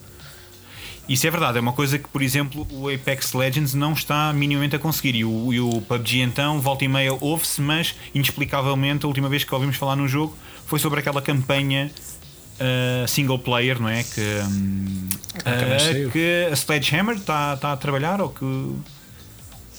[1.09, 4.77] Isso é verdade, é uma coisa que, por exemplo, o Apex Legends não está minimamente
[4.77, 5.17] a conseguir.
[5.17, 9.43] E o, e o PUBG, então, volta e meia ouve-se, mas inexplicavelmente a última vez
[9.43, 10.37] que ouvimos falar no jogo
[10.67, 11.91] foi sobre aquela campanha
[12.61, 14.05] uh, single player, não é?
[14.05, 15.09] Que, hum,
[15.39, 18.45] uh, que a Sledgehammer está está a trabalhar ou que.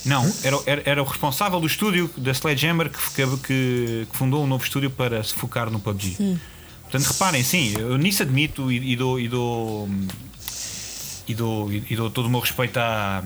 [0.03, 2.97] Não, era, era, era o responsável do estúdio da Sledgehammer que,
[3.37, 6.39] que, que fundou um novo estúdio para se focar no PUBG.
[6.81, 9.19] Portanto, reparem, sim, eu nisso admito e, e dou.
[9.19, 9.87] E dou
[11.31, 13.23] e dou, e dou todo o meu respeito à,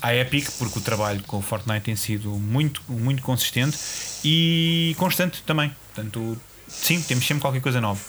[0.00, 3.76] à Epic, porque o trabalho com o Fortnite tem sido muito, muito consistente
[4.24, 5.70] e constante também.
[5.94, 6.36] Portanto,
[6.68, 8.00] sim, temos sempre qualquer coisa nova.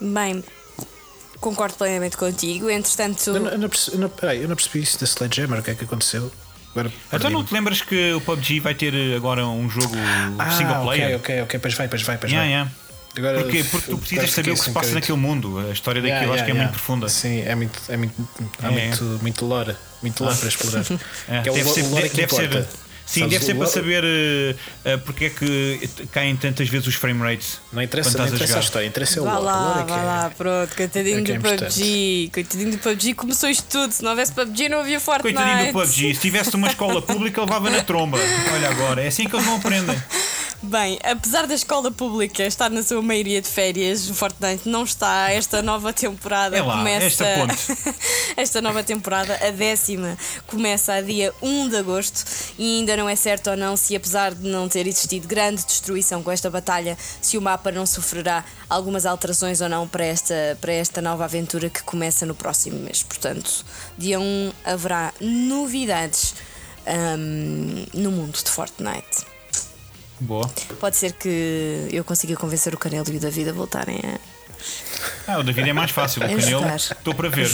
[0.00, 0.44] Bem,
[1.40, 2.68] concordo plenamente contigo.
[2.70, 5.60] Entretanto, Eu não, eu não percebi, eu não- peraí, eu não percebi isso da Sledgehammer,
[5.60, 6.30] o que é que aconteceu?
[6.72, 9.94] Agora Então não te lembras que o PUBG vai ter agora um jogo
[10.38, 11.16] ah, single player?
[11.16, 12.52] Ok, ok, ok, pois vai, pois vai, pois Yeah, vai.
[12.52, 12.70] yeah.
[13.16, 15.58] Agora, Porque, porque tu precisas saber o que se assim passa um naquele mundo.
[15.58, 17.08] A história daquilo Yeah, acho que é yeah, muito profunda.
[17.08, 18.28] Sim, é muito, é muito,
[18.62, 20.84] há É, muito, muito lore, muito lore para explorar.
[21.28, 22.66] É, Que é o deve ser, o lore que deve ser-
[23.06, 24.04] sim, Sabes, deve ser o para saber
[24.84, 27.60] eh, porque é que caem tantas vezes os frame rates.
[27.72, 28.60] Não interessa, não a interessa a jogar.
[28.64, 29.42] história, interessa o Vá lore.
[29.42, 32.30] o lá, lore é vá é- lá, pronto, coitadinho é é do PUBG.
[32.34, 33.92] Coitadinho do PUBG, começou isto tudo.
[33.92, 35.34] Se não houvesse PUBG, não havia Fortnite.
[35.36, 38.18] Coitadinho do PUBG, se tivesse uma escola pública, levava na tromba.
[38.52, 39.96] Olha agora, é assim que eles não aprendem.
[40.62, 45.30] Bem, apesar da escola pública estar na sua maioria de férias, o Fortnite não está.
[45.30, 47.24] Esta nova temporada É lá, começa.
[47.24, 47.94] esta
[48.36, 50.16] esta nova temporada, a décima,
[50.46, 52.24] começa a dia 1 de agosto
[52.58, 56.22] e ainda não é certo ou não se, apesar de não ter existido grande destruição
[56.22, 60.72] com esta batalha, se o mapa não sofrerá algumas alterações ou não para esta, para
[60.72, 63.02] esta nova aventura que começa no próximo mês.
[63.02, 63.64] Portanto,
[63.96, 66.34] dia 1 haverá novidades
[66.86, 69.35] hum, no mundo de Fortnite.
[70.20, 70.48] Boa.
[70.80, 74.18] Pode ser que eu consiga convencer o Canelo e o David a voltarem a,
[75.26, 76.22] Ah, o David é mais fácil.
[76.22, 77.48] O Canelo, estou para ver.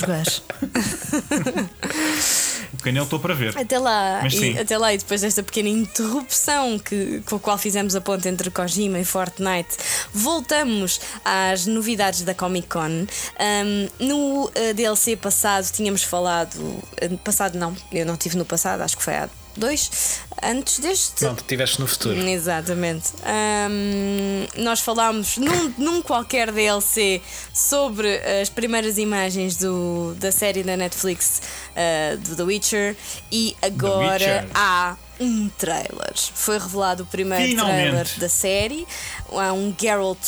[2.72, 3.56] O Canelo, estou para ver.
[3.56, 7.94] Até lá, e, até lá, e depois desta pequena interrupção que, com a qual fizemos
[7.94, 9.76] a ponte entre Kojima e Fortnite,
[10.12, 12.88] voltamos às novidades da Comic Con.
[12.88, 16.54] Um, no uh, DLC passado tínhamos falado.
[16.56, 20.20] uh, passado não, eu não tive no passado, acho que foi há dois.
[20.42, 21.22] Antes deste.
[21.24, 22.18] Não, estiveste no futuro.
[22.20, 23.12] Exatamente.
[23.24, 27.20] Ahm, nós falámos num, num qualquer DLC
[27.54, 31.42] sobre as primeiras imagens do, da série da Netflix
[31.76, 32.96] ah, do The Witcher
[33.30, 34.48] e agora Witcher.
[34.54, 36.12] há um trailer.
[36.16, 37.82] Foi revelado o primeiro Finalmente.
[37.82, 38.86] trailer da série.
[39.30, 40.18] Há um Geralt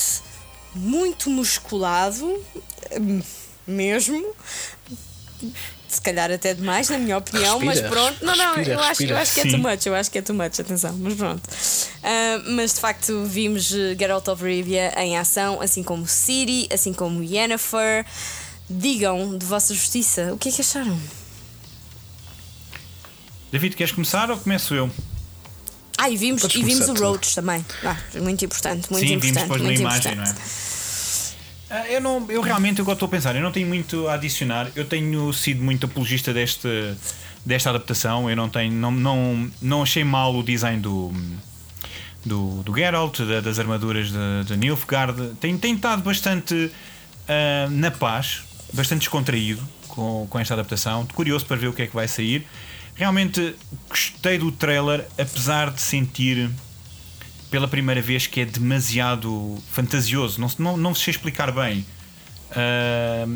[0.74, 2.40] muito musculado,
[3.66, 4.24] mesmo.
[5.94, 8.24] Se calhar até demais, na minha opinião, mas Respira, pronto.
[8.24, 9.20] Não, não, respira, eu acho, eu respira.
[9.20, 9.50] acho que é Sim.
[9.50, 11.42] too much, eu acho que é too much, atenção, mas pronto.
[12.02, 16.92] Ah, mas de facto vimos eh, Geralt of Rivia em ação, assim como Ciri, assim
[16.92, 18.04] como Yennefer.
[18.68, 20.98] Digam de vossa justiça o que é que acharam?
[23.52, 24.90] David, queres começar ou começo eu?
[25.96, 26.94] Ah, e vimos, e vimos o.
[26.94, 27.64] Roach também.
[27.84, 29.42] Ah, muito importante, muito Sim, vimos importante.
[29.44, 30.34] depois na muito imagem, não é?
[31.76, 34.68] Ah, Eu, não, eu realmente, eu estou a pensar, eu não tenho muito a adicionar.
[34.76, 36.68] Eu tenho sido muito apologista deste,
[37.44, 38.30] desta adaptação.
[38.30, 41.12] Eu não tenho, não, não, não achei mal o design do,
[42.24, 45.34] do, do Geralt, da- das armaduras de, de Nilfgaard.
[45.40, 46.70] Tem, tem estado bastante
[47.28, 51.04] ah, na paz, bastante descontraído com, com esta adaptação.
[51.06, 52.46] Curioso para ver o que é que vai sair.
[52.94, 53.56] Realmente
[53.88, 56.48] gostei do trailer, apesar de sentir
[57.54, 60.40] pela primeira vez que é demasiado fantasioso.
[60.40, 61.86] Não, não, não sei explicar bem.
[62.50, 63.28] Ah,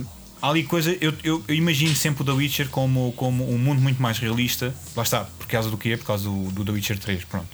[0.42, 0.90] há ali coisa.
[1.00, 4.74] Eu, eu, eu imagino sempre o The Witcher como, como um mundo muito mais realista.
[4.96, 5.96] Lá está, por causa do quê?
[5.96, 7.26] Por causa do, do The Witcher 3.
[7.26, 7.46] Pronto.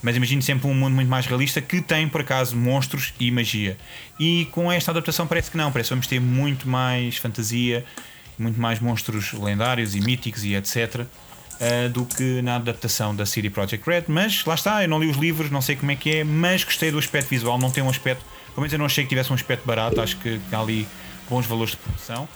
[0.00, 3.76] Mas imagino sempre um mundo muito mais realista que tem, por acaso, monstros e magia.
[4.18, 5.70] E com esta adaptação parece que não.
[5.70, 7.84] Parece que vamos ter muito mais fantasia,
[8.38, 11.04] muito mais monstros lendários e míticos e etc.
[11.60, 14.04] uh, do que na adaptação da CD Projekt Red.
[14.08, 16.64] Mas lá está, eu não li os livros, não sei como é que é, mas
[16.64, 17.58] gostei do aspecto visual.
[17.58, 20.00] Não tem um aspecto, pelo menos eu não achei que tivesse um aspecto barato.
[20.00, 20.86] Acho que há ali
[21.28, 22.28] bons valores de produção.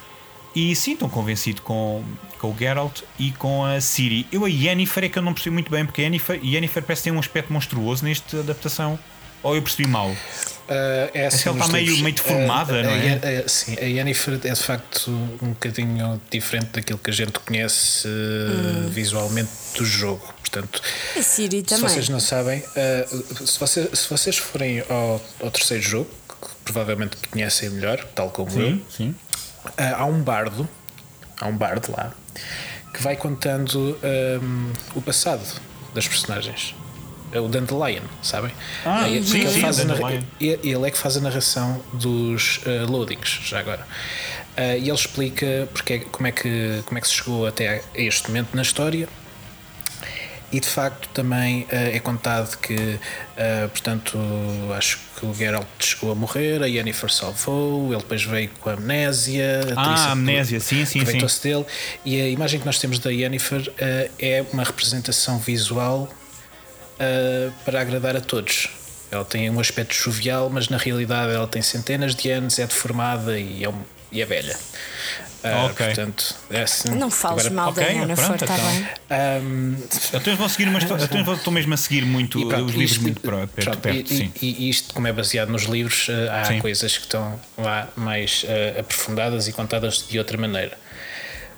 [0.54, 2.04] E sim, estou convencido com,
[2.38, 4.24] com o Geralt e com a Ciri.
[4.30, 7.02] Eu a Yennefer é que eu não percebi muito bem, porque a Yennefer, Yennefer parece
[7.02, 8.96] ter um aspecto monstruoso nesta adaptação.
[9.42, 10.14] Ou eu percebi mal?
[10.66, 13.04] Uh, é assim ela nos está meio- meio deformada, Uh, não a é?
[13.06, 17.32] Yen- uh, sim, a Yennefer é de facto um bocadinho diferente daquilo que a gente
[17.40, 20.32] conhece uh, visualmente do jogo.
[20.40, 20.80] Portanto,
[21.18, 21.88] A Siri se também.
[21.90, 27.16] vocês não sabem, uh, se, você- se vocês forem ao, ao terceiro jogo, que provavelmente
[27.30, 29.14] conhecem melhor, tal como eu, sim.
[29.76, 30.66] há um bardo,
[31.40, 32.12] há um bardo lá,
[32.94, 35.42] que vai contando ahm, o passado
[35.94, 36.74] das personagens.
[37.34, 38.52] É o Dandelion, sabem?
[38.86, 40.22] Ah, É, sim, ele, sim, faz Dandelion.
[40.40, 43.86] ele ele é que faz a narração dos ah, loadings, já agora.
[44.56, 47.78] Ah, e ele explica porque é- como, é que, como é que se chegou até
[47.78, 49.08] a este momento na história
[50.52, 53.00] e de facto também eh, é contado que,
[53.36, 54.16] eh, portanto,
[54.78, 58.74] acho que o Geralt chegou a morrer, a Yennefer salvou, ele depois veio com a
[58.74, 59.60] amnésia.
[59.76, 61.00] a Ah, a amnésia, sim, sim, sim.
[61.00, 61.66] aproveitou-se dele.
[62.04, 66.08] E a imagem que nós temos da Yennefer eh, é uma representação visual
[66.98, 68.68] eh, para agradar a todos.
[69.10, 73.38] Ela tem um aspecto jovial, mas na realidade ela tem centenas de anos, é deformada
[73.38, 74.56] e é, um- e é velha.
[75.46, 75.84] Ah, Ok.
[75.86, 76.88] Portanto, é assim.
[76.94, 78.70] Não fales Agora, mal da Yennefer, pronto, está então.
[78.72, 78.86] bem?
[79.10, 79.74] ahm,
[80.14, 80.68] Então vou seguir.
[80.68, 84.10] Então estou mesmo a seguir muito E pronto, os livros isto- muito perto, pronto, perto,
[84.12, 84.32] e, sim.
[84.40, 86.60] e- e isto, como é baseado nos livros, eh, há Sim.
[86.60, 90.78] coisas que estão lá mais eh, aprofundadas e contadas de outra maneira.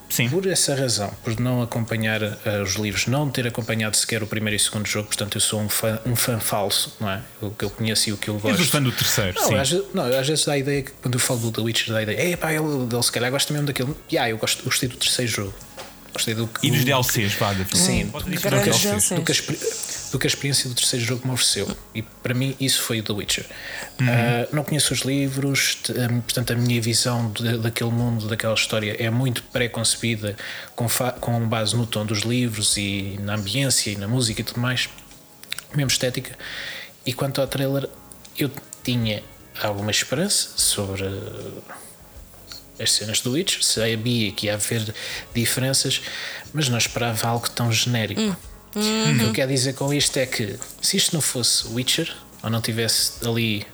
[0.09, 0.29] Sim.
[0.29, 4.55] Por essa razão, por não acompanhar eh, os livros, não ter acompanhado sequer o primeiro
[4.55, 7.21] e o segundo jogo, portanto eu sou um fã, um fã falso, não é?
[7.41, 8.61] O que eu conheço e o que eu És gosto.
[8.61, 9.55] o fã do terceiro, Não, sim.
[9.55, 11.93] às, vezes- não, às vezes dá a ideia que quando eu falo do The Witcher,
[11.93, 13.93] dá a ideia, ei pá, ele, ele se calhar gosta mesmo daquele.
[14.11, 15.53] Yeah, eu gosto, gostei do terceiro jogo.
[16.13, 16.65] Gostei do que.
[16.65, 17.53] E dos DLCs, vá.
[17.73, 18.81] Sim, Pode do DLCs.
[18.81, 19.09] DLCs.
[19.11, 19.59] do que a experi-
[20.11, 21.75] do que a experiência do terceiro jogo me ofereceu.
[21.93, 23.45] E para mim, isso foi o The Witcher.
[23.99, 24.07] Uhum.
[24.09, 28.95] Ah, não conheço os livros, hum, portanto, a minha visão de- daquele mundo, daquela história,
[28.97, 30.35] é muito pré-concebida
[30.75, 30.87] com,
[31.19, 34.87] com base no tom dos livros e na ambiência e na música e tudo mais,
[35.75, 36.37] mesmo estética.
[37.05, 37.89] E quanto ao trailer,
[38.37, 38.49] eu
[38.83, 39.21] tinha
[39.61, 41.03] alguma esperança sobre
[42.79, 44.93] as cenas do Witcher, sabia que ia haver
[45.33, 46.01] diferenças,
[46.53, 48.37] mas não esperava algo tão genérico.
[48.77, 52.13] O que eu quero dizer com isto é que se isto não fosse Witcher,
[52.43, 53.65] ou não tivesse ali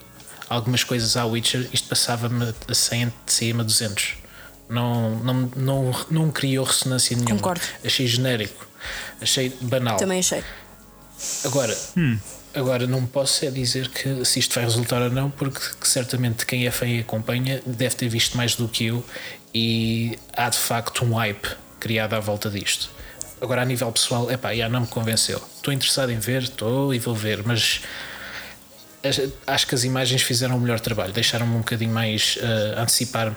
[0.48, 4.16] algumas coisas à Witcher, isto passava-me a 100, saía-me a 200.
[4.68, 7.36] Não, não, não, não criou ressonância nenhuma.
[7.36, 7.64] Concordo.
[7.84, 8.66] Achei genérico,
[9.20, 9.96] achei banal.
[9.96, 10.42] Também achei.
[11.44, 11.76] Agora,
[12.54, 16.46] agora não posso é dizer que se isto vai resultar ou não, porque que certamente
[16.46, 19.04] quem é fã e acompanha deve ter visto mais do que eu
[19.54, 21.46] e há de facto um hype
[21.78, 22.90] criado à volta disto.
[23.44, 25.36] Agora, a nível pessoal, epá, já não me convenceu.
[25.56, 27.82] Estou interessado em ver, estou e vou ver, mas
[29.02, 33.36] as- acho que as imagens fizeram o melhor trabalho, deixaram-me um bocadinho mais eh, antecipar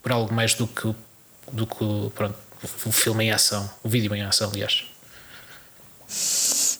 [0.00, 0.94] por algo mais do que,
[1.50, 2.36] do que pronto,
[2.86, 4.84] o filme em ação, o vídeo em ação, aliás.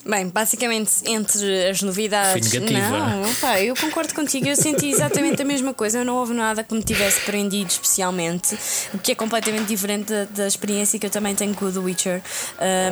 [0.04, 2.52] Bem, basicamente entre as novidades.
[2.52, 5.98] Não, opá, eu concordo contigo, eu senti exatamente a mesma coisa.
[5.98, 8.56] Eu não houve nada que me tivesse prendido especialmente,
[8.94, 11.78] o que é completamente diferente da, da experiência que eu também tenho com o The
[11.78, 12.22] Witcher.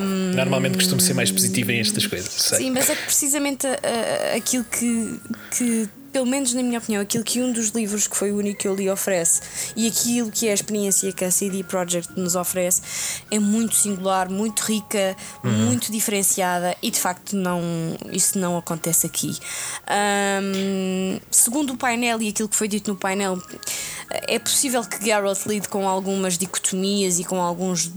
[0.01, 2.31] Um, Normalmente costumo ser mais positivo em estas coisas.
[2.31, 2.59] sei.
[2.59, 5.21] Sim, mas é que precisamente ah, aquilo que,
[5.57, 5.89] que
[6.19, 8.67] pelo menos na minha opinião, aquilo que um dos livros que foi o único que
[8.67, 9.41] eu li oferece
[9.77, 12.83] e aquilo que é a experiência que a CD Projekt nos oferece
[13.31, 17.63] é muito singular, muito rica, muito diferenciada e de facto não,
[18.11, 19.39] isso não acontece aqui.
[19.87, 23.41] Ahm, segundo o painel e aquilo que foi dito no painel,
[24.11, 27.93] é possível que Geralt lide com algumas dicotomias e com alguns,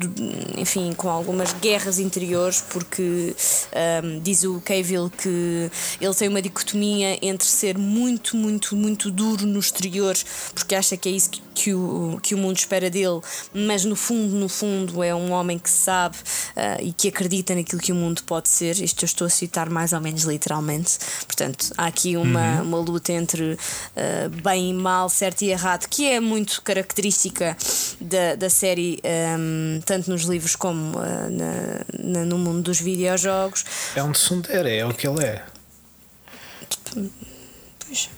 [0.57, 3.33] enfim, com algumas guerras interiores, porque
[3.73, 9.45] ahm, diz o Cavill que ele tem uma dicotomia entre ser muito, muito, muito duro
[9.45, 10.15] no exterior,
[10.53, 13.19] porque acha que é isso que, que o, que o mundo espera dele,
[13.53, 16.17] mas no fundo, no fundo, é um homem que sabe
[16.55, 18.77] ah, e que acredita naquilo que o mundo pode ser.
[18.79, 20.97] Isto eu estou a citar mais ou menos literalmente.
[21.25, 23.57] Portanto, há aqui uma, uma luta entre
[23.95, 27.55] ah, bem e mal, certo e errado, que é muito característica
[27.99, 31.85] da, da série, ahm, tanto nos livros como ah, na-
[32.21, 33.63] na- no mundo dos videojogos.
[33.95, 35.43] É um tsundere, é o que ele é.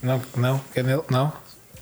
[0.02, 1.02] Não, não, nele?
[1.10, 1.32] Não?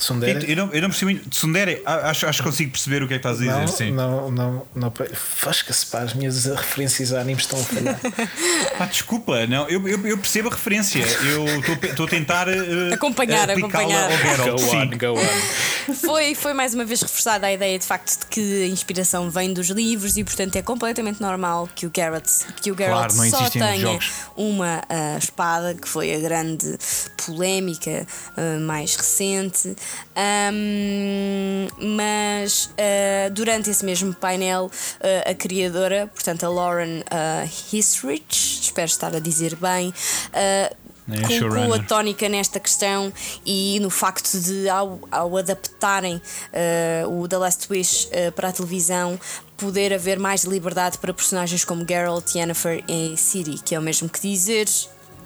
[0.02, 0.50] Tsundere?
[0.50, 1.20] Eu não, eu não percebi.
[1.30, 3.60] Tsundere, acho, acho que consigo perceber o que é que estás a dizer.
[3.60, 3.92] Não, sim.
[3.92, 4.94] não, não, não.
[5.14, 8.00] Fasca-se pá, as minhas referências a animes estão a falhar.
[8.80, 11.04] Pá, desculpa, não, eu, eu, eu percebo a referência.
[11.04, 11.46] Eu
[11.90, 14.10] estou- a tentar eh, Acompanhar, acompanhar.
[14.40, 14.78] ao go sim.
[14.78, 15.94] on, go on.
[15.94, 19.54] Foi, foi mais uma vez reforçada a ideia de facto de que a inspiração vem
[19.54, 22.28] dos livros e portanto é completamente normal que o Geralt,
[22.62, 24.00] que o Geralt Claro, só tenha
[24.36, 26.76] uma ah, espada, que foi a grande
[27.24, 29.76] polémica ah, mais recente.
[30.16, 34.70] Ahm, mas ah, durante esse mesmo painel,
[35.02, 39.94] ah, a criadora, portanto a Lauren uh, Hisrich, espero estar a dizer bem,
[40.34, 40.72] ah,
[41.10, 43.12] É a colocou a tónica nesta questão
[43.46, 46.22] e no facto de, ao, ao adaptarem
[46.54, 49.20] eh, o The Last Wish eh, para a televisão,
[49.58, 54.08] poder haver mais liberdade para personagens como Geralt, Yennefer e Ciri, que é o mesmo
[54.08, 54.68] que dizer.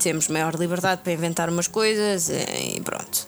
[0.06, 3.26] Temos maior liberdade para inventar umas coisas e pronto.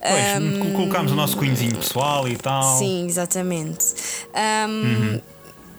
[0.00, 2.78] Pois, colocámos o nosso cunhozinho pessoal e tal.
[2.78, 3.84] Sim, exatamente.
[4.32, 5.20] Ahm,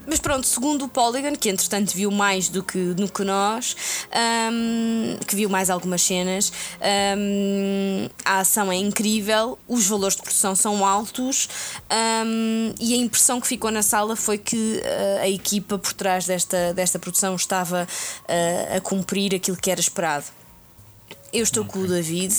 [0.10, 3.76] Mas pronto, segundo o Polygon, que entretanto viu mais do que, do que nós,
[4.10, 10.56] ahm, que viu mais algumas cenas, ahm, a ação é incrível, os valores de produção
[10.56, 11.50] são altos
[11.90, 16.26] ahm, e a impressão que ficou na sala foi que ah, a equipa por trás
[16.26, 17.86] desta, desta produção estava
[18.30, 20.26] ah, a cumprir aquilo que era esperado.
[21.34, 22.34] Eu estou com o David,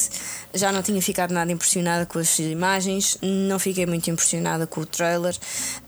[0.54, 4.86] já não tinha ficado nada impressionada com as imagens, não fiquei muito impressionada com o
[4.86, 5.36] trailer.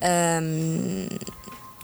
[0.03, 1.09] Ahm,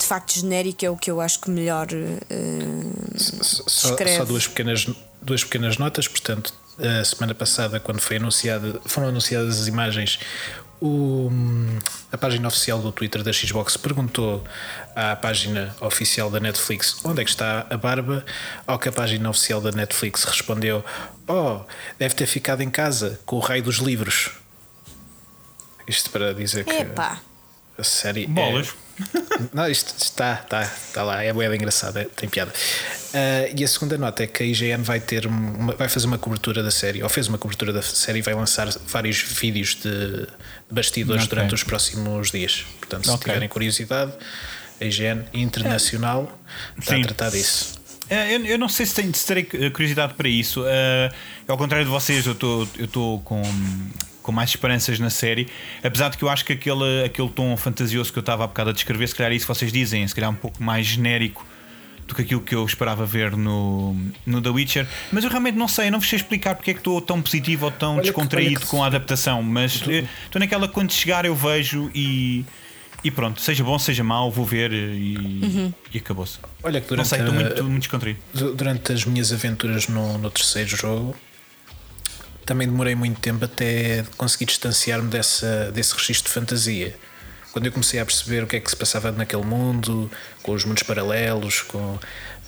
[0.07, 1.89] de facto, genérico é o que eu acho que melhor.
[1.91, 4.17] ah, Só, Escreve.
[4.19, 4.87] só duas, pequenas,
[5.21, 6.07] duas pequenas notas.
[6.07, 10.21] Portanto, a semana passada, quando foi anunciada, foram anunciadas as imagens,
[10.81, 11.29] o-
[12.13, 14.45] a página oficial do Twitter da Xbox perguntou
[14.95, 18.25] à página oficial da Netflix onde é que está a barba,
[18.65, 20.85] ao que a página oficial da Netflix respondeu:
[21.27, 21.63] Oh,
[21.99, 24.31] deve ter ficado em casa com o raio dos livros.
[25.89, 27.21] Isto para dizer que Epá,
[27.77, 28.23] a série.
[28.25, 28.73] é- Bolas.
[29.53, 32.53] Não, isto está, está, está lá, é boeda engraçada, é- tem piada.
[33.15, 36.19] Ah, e a segunda nota é que a IGN vai ter uma- vai fazer uma
[36.19, 40.27] cobertura da série, ou fez uma cobertura da série e vai lançar vários vídeos de,
[40.71, 41.35] bastidores Ok.
[41.37, 42.65] durante os próximos dias.
[42.81, 43.25] Portanto, se Ok.
[43.25, 44.13] tiverem curiosidade,
[44.81, 46.39] a IGN internacional
[46.79, 47.03] está Sim.
[47.03, 47.75] a tratar disso.
[48.09, 50.65] É, Eu, eu não sei se, tenho, se terei eh, curiosidade para isso.
[50.67, 51.11] Eh,
[51.49, 52.33] ao contrário de vocês, eu
[52.79, 53.43] estou com,
[54.27, 55.47] com mais esperanças na série.
[55.83, 58.71] Apesar de que eu acho que aquele, aquele tom fantasioso que eu estava há bocado
[58.71, 61.47] a descrever, se calhar é isso que vocês dizem, se calhar um pouco mais genérico
[62.07, 64.87] do que aquilo que eu esperava ver no, no The Witcher.
[65.11, 67.21] Mas eu realmente não sei, eu não vos sei explicar porque é que estou tão
[67.23, 69.43] positivo ou tão Olha que- descontraído olha que- com a adaptação.
[69.43, 72.45] Mas eh, estou naquela quando chegar eu vejo e.
[73.05, 76.39] E pronto, seja bom, seja mau, vou ver e, e acabou-se.
[76.63, 78.19] Olha que Não durante, sei, estou muito, muito descontraído.
[78.35, 81.15] Du- durante as minhas aventuras no, no terceiro jogo
[82.47, 86.95] também demorei muito tempo até conseguir distanciar-me dessa, desse registro de fantasia.
[87.53, 90.11] Quando eu comecei a perceber o que é que se passava naquele mundo,
[90.43, 91.99] com os mundos paralelos, com.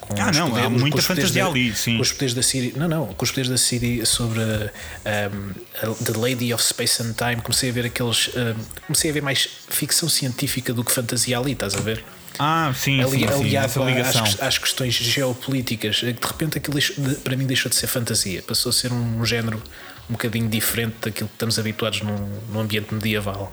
[0.01, 1.97] com Ah, não, há poderes- muita os poderes fantasia da- ali, sim.
[1.97, 2.75] Com os poderes da Siri.
[2.77, 5.51] Não, não, com os poderes da Siri sobre um,
[5.93, 7.37] a- The Lady of Space and Time.
[7.43, 8.29] Comecei a ver aqueles.
[8.29, 8.55] um,
[8.87, 12.05] comecei a ver mais ficção científica do que fantasia ali, estás a ver?
[12.39, 15.97] Ah, sim, ali, sim, aliado às, às questões geopolíticas.
[15.97, 16.79] De repente aquilo
[17.25, 19.61] para mim deixou de ser fantasia, passou a ser um, género
[20.09, 22.17] um bocadinho diferente daquilo que estamos habituados num,
[22.53, 23.53] num ambiente medieval.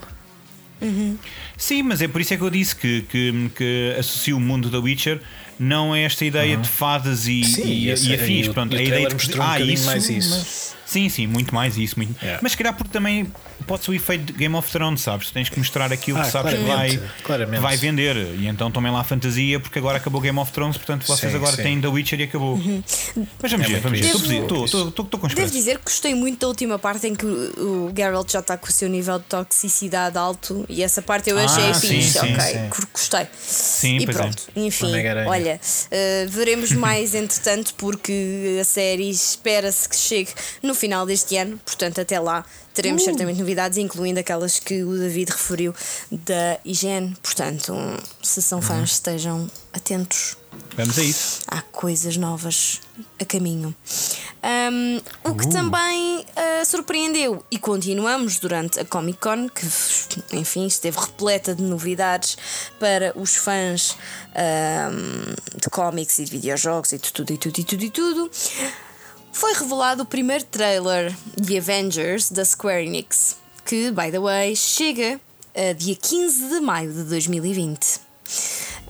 [1.57, 4.69] Sim, mas é por isso é que eu disse que, que, que associo o mundo
[4.69, 5.21] da Witcher
[5.57, 8.47] não é esta ideia de fadas e, Sim, e, e e afins.
[8.47, 10.29] e Pronto, o a ideia de um ah, isso, mais isso.
[10.29, 11.95] mas- sim, sim, muito mais isso.
[11.97, 12.39] Muito, Yeah.
[12.41, 13.31] Mas se calhar porque também
[13.67, 15.27] pode ser o efeito de Game of Thrones, sabes?
[15.27, 18.15] Tu tens que mostrar aquilo Ah, que sabes que vai, claramente, vai vender.
[18.39, 21.37] E então tomem lá a fantasia, porque agora acabou Game of Thrones, portanto vocês Sim,
[21.37, 21.63] agora sim.
[21.63, 22.57] têm The Witcher e acabou.
[22.57, 24.05] Mas vamos É ver, vamos ver.
[24.05, 28.39] Estou com Devo dizer que gostei muito da última parte em que o Geralt já
[28.39, 32.11] está com o seu nível de toxicidade alto e essa parte eu achei Ah, fixe,
[32.19, 32.69] sim, ok, sim.
[32.93, 33.27] gostei.
[33.41, 34.21] Sim, e pois é.
[34.21, 35.29] pronto, enfim, Homem-Aranha.
[35.29, 35.61] olha,
[35.91, 40.29] eh, veremos mais entretanto porque a série espera-se que chegue
[40.61, 43.05] no final deste ano, portanto até lá teremos Uh!
[43.05, 45.73] certamente novidades, incluindo aquelas que o David referiu
[46.11, 47.15] da IGN.
[47.23, 47.73] Portanto,
[48.21, 48.83] se são fãs, Uhum.
[48.83, 50.37] estejam atentos
[50.75, 51.39] Vamos a isso.
[51.47, 52.81] há coisas novas
[53.19, 53.73] a caminho.
[54.43, 55.35] Um, o Uh.
[55.37, 59.65] que também uh, surpreendeu e continuamos durante a Comic Con, que
[60.37, 62.37] enfim esteve repleta de novidades
[62.79, 63.97] para os fãs
[64.35, 68.31] um, de cómics e de videojogos e de tudo e tudo e tudo e tudo.
[69.37, 75.19] Foi revelado o primeiro trailer de Avengers da Square Enix, que, by the way, chega
[75.53, 77.99] a dia 15 de maio de 2020.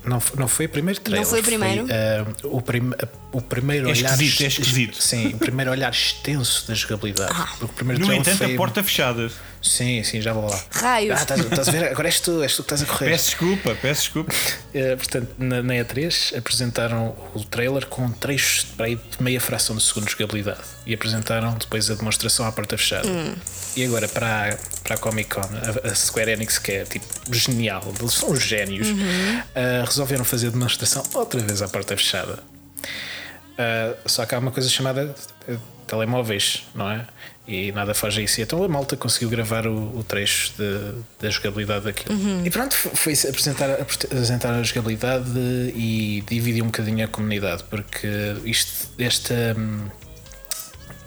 [0.06, 1.26] Não, não foi o primeiro trailer.
[1.28, 1.88] foi o primeiro?
[1.89, 4.12] ah, o, prim- a- o primeiro É olhar.
[4.14, 5.02] esquisito, é esquisito.
[5.02, 7.32] Sim, o primeiro olhar extenso da jogabilidade.
[7.36, 7.48] Ah.
[7.58, 8.54] Porque o primeiro No trailer entanto, foi...
[8.54, 9.32] a porta fechada.
[9.66, 10.63] Sim, sim, já vou lá.
[10.72, 11.18] Raios.
[11.18, 11.86] Ah, estás, estás a ver?
[11.86, 13.09] Agora és tu, és tu que estás a correr.
[13.09, 14.34] Peço desculpa, peço desculpa.
[14.74, 19.76] Eh, portanto, na, na E3 apresentaram o trailer com trechos para aí de meia fração
[19.76, 23.07] de segundo de jogabilidade e apresentaram depois a demonstração à porta fechada.
[23.76, 27.05] E agora para a, para a Comic Con, a, a Square Enix, que é tipo
[27.34, 28.88] genial, eles são os génios,
[29.55, 32.39] eh, resolveram fazer a demonstração outra vez à porta fechada.
[33.55, 35.16] Uh, só que há uma coisa chamada
[35.47, 35.57] uh,
[35.88, 37.07] telemóveis, não é?
[37.48, 38.39] E nada foge a isso.
[38.39, 42.16] E Então a malta conseguiu gravar o, o trecho de- da jogabilidade daquilo.
[42.43, 45.30] E pronto, foi apresentar, apresentar a jogabilidade
[45.76, 48.08] e dividir um bocadinho a comunidade, porque
[48.46, 49.56] isto, esta.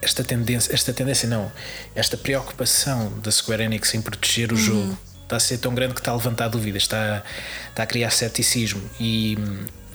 [0.00, 1.50] Esta tendência, esta tendência não,
[1.92, 6.00] esta preocupação da Square Enix em proteger o jogo está a ser tão grande que
[6.00, 7.24] está a levantar dúvidas, está,
[7.68, 9.36] está a criar ceticismo e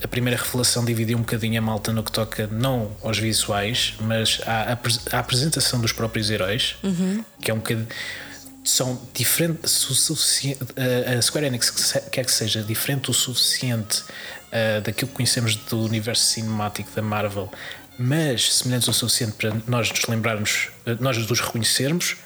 [0.04, 4.38] a primeira revelação dividiu um bocadinho a malta no que toca não aos visuais, mas
[4.46, 4.78] à,
[5.12, 6.76] à apresentação dos próprios heróis,
[7.40, 7.88] que é um bocadinho
[8.62, 10.56] são diferentes su- sufici-
[11.18, 11.70] a- Square Enix
[12.10, 14.02] quer que seja diferente o suficiente
[14.52, 17.50] ah, daquilo que conhecemos do universo cinemático da Marvel,
[17.98, 22.16] mas semelhantes o suficiente para nós nos lembrarmos, ah, nós os reconhecermos,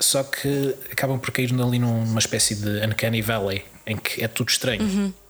[0.00, 4.48] só que acabam por cair ali numa espécie de Uncanny Valley em que é tudo
[4.50, 4.82] estranho.
[4.82, 5.21] E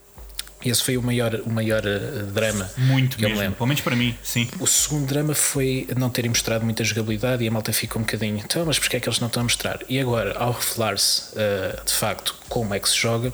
[0.65, 3.41] esse foi o maior, o maior ah, drama Muito que eu me mesmo.
[3.41, 3.57] lembro.
[3.57, 4.49] Pelo menos para mim, sim.
[4.61, 8.39] O segundo drama foi não terem mostrado muita jogabilidade e a malta ficou um bocadinho.
[8.45, 9.81] Então, mas porquê é que eles não estão a mostrar?
[9.89, 13.33] E agora, ao revelar-se uh, de facto como é que se joga,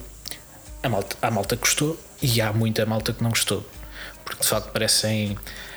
[0.82, 3.68] a malta, a malta gostou e há muita malta que não gostou.
[4.24, 5.36] Porque de facto parecem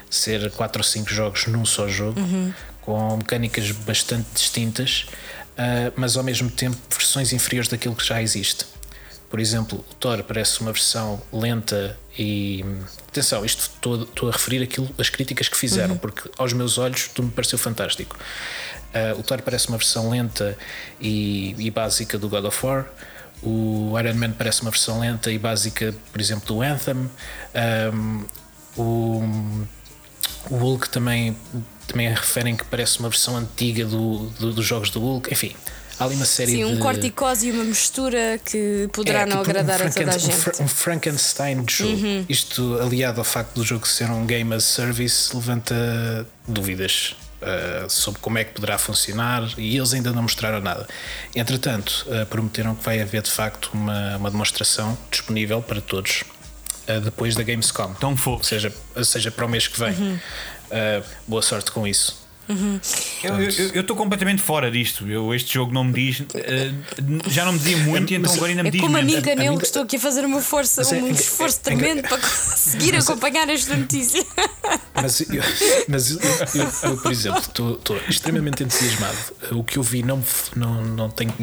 [0.10, 2.20] ser 4 ou 5 jogos num só jogo,
[2.82, 5.06] com mecânicas bastante distintas,
[5.52, 8.66] uh, mas ao mesmo tempo versões inferiores daquilo que já existe.
[9.32, 12.64] Por exemplo, o Thor parece uma versão lenta e.
[13.08, 17.08] Atenção, isto estou, estou a referir aquilo, as críticas que fizeram, porque aos meus olhos
[17.08, 18.18] tudo me pareceu fantástico.
[18.94, 20.58] Ah, o Thor parece uma versão lenta
[21.00, 22.86] e, e básica do God of War.
[23.42, 27.10] O Iron Man parece uma versão lenta e básica, por exemplo, do Anthem.
[27.56, 28.26] Ahm,
[28.78, 29.24] o,
[30.50, 31.36] o Hulk também,
[31.88, 35.32] também referem que parece uma versão antiga do, do- dos jogos do Hulk.
[35.32, 35.56] Enfim,
[36.00, 36.64] há ali uma série Sim, de.
[36.66, 40.18] um corticose e uma mistura que poderá É, não tipo agradar um a toda a
[40.18, 40.34] gente.
[40.36, 42.26] Um, Fra- um Frankenstein de jogo.
[42.30, 48.20] Isto aliado ao facto do jogo ser um game as service levanta dúvidas uh, sobre
[48.20, 50.88] como é que poderá funcionar e eles ainda não mostraram nada.
[51.36, 56.24] Entretanto, uh, prometeram que vai haver de facto uma, uma demonstração disponível para todos
[56.88, 57.94] uh, depois da Gamescom.
[57.96, 58.38] Tão fofo.
[58.38, 59.92] Ou seja, ou seja, para o mês que vem.
[59.94, 60.20] Uhum.
[60.72, 62.21] Uh, boa sorte com isso.
[63.74, 65.08] Eu estou completamente fora disto.
[65.10, 66.24] Eu, este jogo não me diz.
[66.36, 66.72] eh,
[67.28, 69.02] já não me dizia muito, e então Mas agora ainda me É diz como a
[69.02, 69.16] menos.
[69.16, 71.60] mim, Canelo, mim- que estou aqui a fazer uma força, é- um é- esforço é-
[71.60, 74.26] é- tremendo para conseguir acompanhar esta notícia.
[74.96, 75.28] Mas eu,
[75.88, 76.20] mas eu,
[76.56, 79.18] eu- eu, por exemplo, estou extremamente entusiasmado.
[79.52, 80.22] O que eu vi não,
[80.56, 81.34] não, não tenho.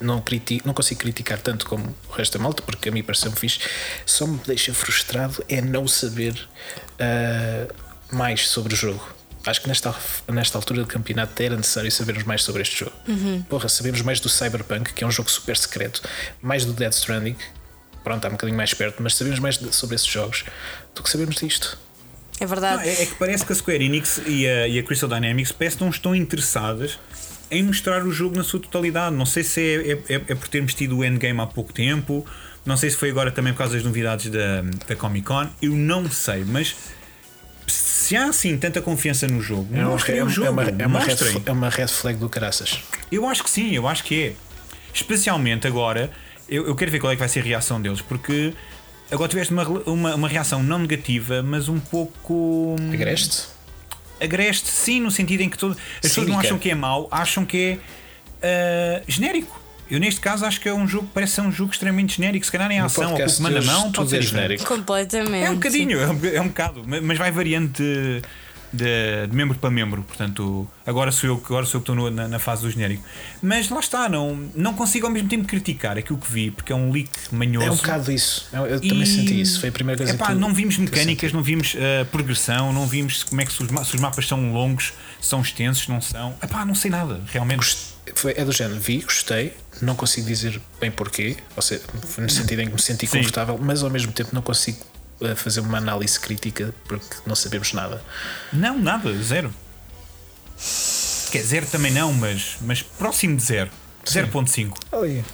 [0.00, 3.36] Não, critico, não consigo criticar tanto como o resto da malta, porque a mim pareceu-me
[3.36, 3.60] fixe.
[4.04, 6.34] Só me deixa frustrado é não saber
[6.98, 7.72] ah,
[8.10, 9.00] mais sobre o jogo.
[9.44, 9.94] Acho que nesta,
[10.28, 12.92] nesta altura do campeonato era necessário sabermos mais sobre este jogo.
[13.48, 16.00] Porra, sabemos mais do Cyberpunk, que é um jogo super secreto,
[16.40, 17.36] mais do Dead Stranding,
[18.04, 20.44] pronto, está um bocadinho mais perto, mas sabemos mais de- sobre esses jogos
[20.94, 21.76] do que sabemos disto.
[22.38, 22.88] É Não, verdade.
[22.88, 25.76] é, é que parece que a Square Enix e a, e a Crystal Dynamics parece
[25.76, 26.98] que não estão interessadas
[27.50, 29.14] em mostrar o jogo na sua totalidade.
[29.14, 32.24] Não sei se é, é, é- é por termos tido o endgame há pouco tempo,
[32.64, 35.72] não sei se foi agora também por causa das novidades da, da Comic Con, eu
[35.72, 36.74] não sei, mas
[38.02, 40.86] se há assim tanta confiança no jogo, É uma, mostrem é, o jogo, uma, é,
[40.86, 41.32] uma red, mostrem.
[41.32, 42.80] fl- é uma red flag do caraças.
[43.10, 44.32] Eu acho que sim, eu acho que é.
[44.92, 46.10] Especialmente agora,
[46.48, 48.52] eu, eu quero ver qual é que vai ser a reação deles, porque
[49.10, 52.76] agora tiveste uma, uma, uma reação não negativa, mas um pouco.
[52.78, 53.46] hum, Agreste?
[54.20, 56.46] agreste, sim, no sentido em que todo, as pessoas não Cínica.
[56.48, 57.78] acham que é mau, acham que
[58.40, 59.60] é ah, genérico.
[59.92, 62.44] Eu, neste caso, acho que é um jogo, parece ser um jogo extremamente genérico.
[62.46, 64.42] Se calhar em ação ou com o comando mão, pode ser é diferente.
[64.58, 64.64] genérico.
[64.66, 65.44] Completamente.
[65.44, 68.22] É um bocadinho, é um, é um bocado, ma- mas vai variando de,
[68.72, 70.02] de, de membro para membro.
[70.02, 72.70] Portanto, agora sou eu, que- agora sou eu que estou no- na, na fase do
[72.70, 73.04] genérico.
[73.42, 76.74] Mas lá está, não, não consigo ao mesmo tempo criticar aquilo que vi, porque é
[76.74, 77.66] um leak manhoso.
[77.66, 78.48] É um bocado isso.
[78.50, 79.60] Eu, eu também E- senti isso.
[79.60, 80.34] Foi a primeira coisa Epá, que.
[80.34, 83.68] não vimos eu mecânicas, não vimos uh, progressão, não vimos como é que se os,
[83.88, 86.34] se os mapas são longos, são extensos, não são.
[86.42, 87.58] Epá, não sei nada, realmente.
[87.58, 89.52] Gost- Foi, é do género, vi, gostei,
[89.84, 91.82] não consigo dizer bem porquê, ou seja,
[92.18, 93.18] no sentido em que me senti Sim.
[93.18, 94.78] confortável, mas ao mesmo tempo não consigo
[95.20, 98.02] eh, fazer uma análise crítica porque não sabemos nada.
[98.52, 99.52] Não, nada, zero.
[101.30, 103.70] Quer zero também não, mas, mas próximo de zero.
[104.04, 104.76] 0.5.
[104.92, 105.24] Ali,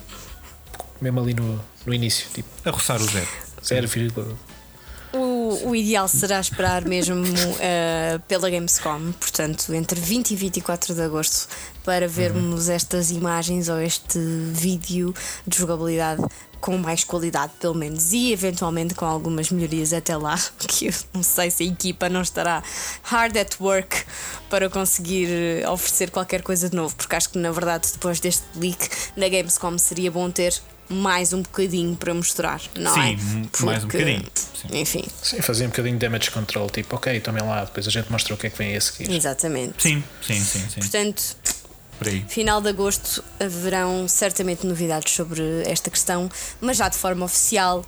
[1.00, 3.28] mesmo ali no, no início, tipo A roçar o zero.
[3.62, 4.36] 0,1.
[5.48, 7.24] O, ideal será esperar mesmo
[7.58, 11.48] eh, pela Gamescom, portanto, entre 20 e 24 de agosto,
[11.84, 14.18] para vermos estas imagens ou este
[14.52, 15.14] vídeo
[15.46, 16.22] de jogabilidade
[16.60, 20.38] com mais qualidade, pelo menos, e eventualmente com algumas melhorias até lá,
[20.68, 22.62] que eu não sei se a equipa não estará
[23.02, 24.04] hard at work
[24.50, 28.44] para conseguir eh, oferecer qualquer coisa de novo, porque acho que na verdade depois deste
[28.56, 33.10] leak na Gamescom seria bom ter mais um bocadinho para mostrar, não Sim, é?
[33.12, 34.68] m- mais um Porque, bocadinho, sim.
[34.80, 38.10] Enfim, Sim, fazia um bocadinho de damage control, tipo, ok, tomem lá, depois a gente
[38.10, 39.10] mostra o que é que vem a seguir.
[39.12, 39.82] exatamente.
[39.82, 40.80] Sim, sim, sim, sim.
[40.80, 41.36] Portanto,
[41.98, 42.24] Por aí.
[42.28, 46.30] final de agosto haverão certamente novidades sobre esta questão,
[46.60, 47.84] mas já de forma oficial.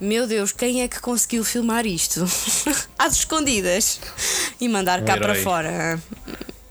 [0.00, 2.24] Meu Deus, quem é que conseguiu filmar isto?
[2.98, 4.00] Às escondidas
[4.60, 5.42] e mandar Um cá para herói.
[5.42, 6.02] fora?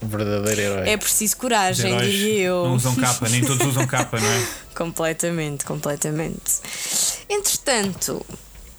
[0.02, 0.90] Um verdadeiro herói.
[0.90, 2.64] É preciso coragem, diria eu.
[2.66, 4.48] Não usam capa, nem todos usam capa, não é?
[4.74, 6.62] Completamente, completamente.
[7.30, 8.26] Entretanto,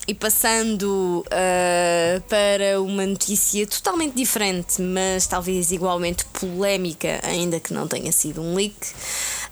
[0.08, 7.86] e passando ah, para uma notícia totalmente diferente, mas talvez igualmente polémica, ainda que não
[7.86, 8.74] tenha sido um leak,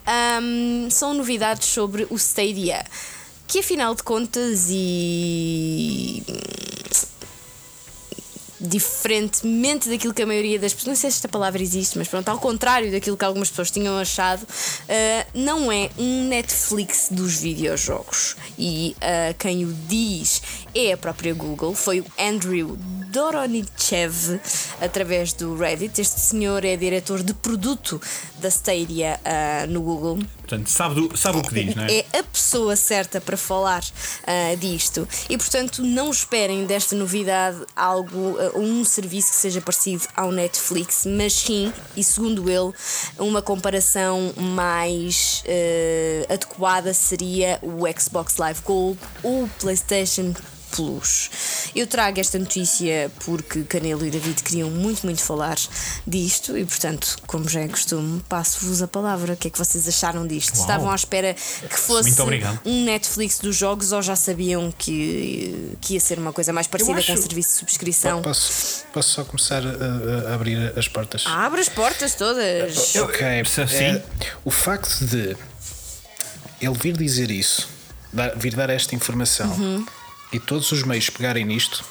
[0.07, 2.83] ahm, são novidades sobre o Stadia.
[3.47, 6.23] Que afinal de contas e
[8.61, 12.29] diferentemente daquilo que a maioria das pessoas, não sei se esta palavra existe, mas pronto,
[12.29, 14.47] ao contrário daquilo que algumas pessoas tinham achado,
[14.89, 18.37] ah, não é um Netflix dos videojogos.
[18.59, 20.43] E ah, quem o diz
[20.75, 22.77] é a própria Google, foi o Andrew
[23.11, 24.39] Doronichev,
[24.81, 26.01] através do Reddit.
[26.01, 28.01] Este senhor é diretor de produto
[28.39, 30.19] da Stadia ah, no Google.
[30.39, 32.05] Portanto, sabe, do- sabe o que diz, não é?
[32.13, 33.83] É a pessoa certa para falar
[34.27, 35.09] ah, disto.
[35.29, 41.05] E portanto, não esperem desta novidade algo, ah, um serviço que seja parecido ao Netflix,
[41.07, 42.73] mas sim, e segundo ele,
[43.19, 45.43] uma comparação mais
[46.29, 50.35] adequada seria o Xbox Live Gold ou o PlayStation
[50.71, 51.31] Plus.
[51.75, 55.57] Eu trago esta notícia porque Canelo e David queriam muito, muito falar
[56.07, 59.33] disto e, portanto, como já é costume, passo-vos a palavra.
[59.33, 60.53] O que é que vocês acharam disto?
[60.55, 60.61] Uau.
[60.63, 62.15] Estavam à espera que fosse
[62.65, 66.95] um Netflix dos jogos ou já sabiam que, que ia ser uma coisa mais parecida
[66.95, 68.23] com acho- o serviço de subscrição?
[68.23, 71.25] Posso, posso só começar a, a abrir as portas?
[71.27, 72.95] Abre as portas todas.
[72.97, 73.85] Ok, Sim.
[73.85, 74.03] é,
[74.45, 75.37] o facto de
[76.61, 77.69] ele vir dizer isso,
[78.13, 79.87] dar- vir dar esta informação Uhum.
[80.33, 81.85] E todos os meios pegarem nisto,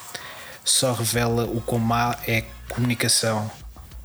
[0.64, 3.50] só revela o quão má é a comunicação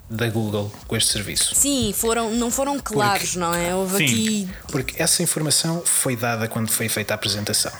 [0.09, 1.55] da Google com este serviço.
[1.55, 3.73] Sim, foram, não foram claros, não é?
[3.73, 4.03] Houve Sim.
[4.03, 4.49] aqui.
[4.71, 7.71] Porque essa informação foi dada quando foi feita a apresentação.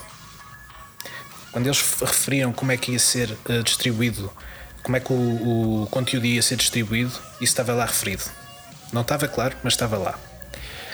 [1.51, 4.31] Quando eles referiram como é que ia ser eh, distribuído,
[4.81, 8.23] como é que o, o conteúdo ia ser distribuído, isso estava lá referido.
[8.91, 10.19] Não estava claro, mas estava lá.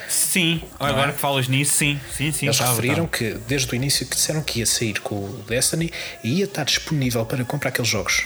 [0.10, 2.46] Sim, agora que falas nisso, sim, sim, sim.
[2.48, 3.10] Eles estava, referiram estava.
[3.18, 5.92] que desde o início que disseram que ia sair com o Destiny
[6.24, 8.26] e ia estar disponível para comprar aqueles jogos.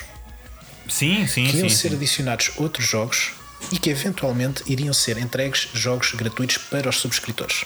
[0.87, 1.75] Sim, sim, Que iam sim.
[1.75, 1.95] ser sim.
[1.95, 3.31] adicionados outros jogos
[3.71, 7.65] e que eventualmente iriam ser entregues jogos gratuitos para os subscritores.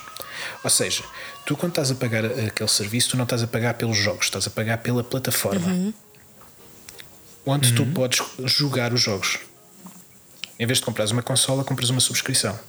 [0.63, 1.03] Ou seja,
[1.45, 4.47] tu quando estás a pagar aquele serviço, tu não estás a pagar pelos jogos, estás
[4.47, 5.93] a pagar pela plataforma
[7.45, 7.75] onde Uhum.
[7.75, 9.39] tu podes jogar os jogos.
[10.59, 12.59] Em vez de comprares uma consola, compras uma subscrição.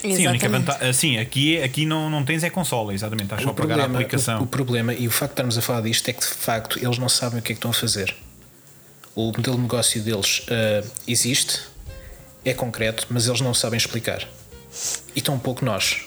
[0.00, 0.66] Sim, a única Exatamente.
[0.66, 0.92] vantagem.
[0.92, 3.24] Sim, aqui, aqui não, não tens é consola, exatamente.
[3.24, 4.40] Estás só a O pagar a problema, aplicação.
[4.40, 6.78] o, o problema e o facto de estarmos a falar disto é que de facto
[6.82, 8.14] eles não sabem o que é que estão a fazer.
[9.14, 11.60] O modelo de negócio deles ah, existe,
[12.44, 14.26] é concreto, mas eles não sabem explicar.
[15.16, 16.02] E tão pouco nós.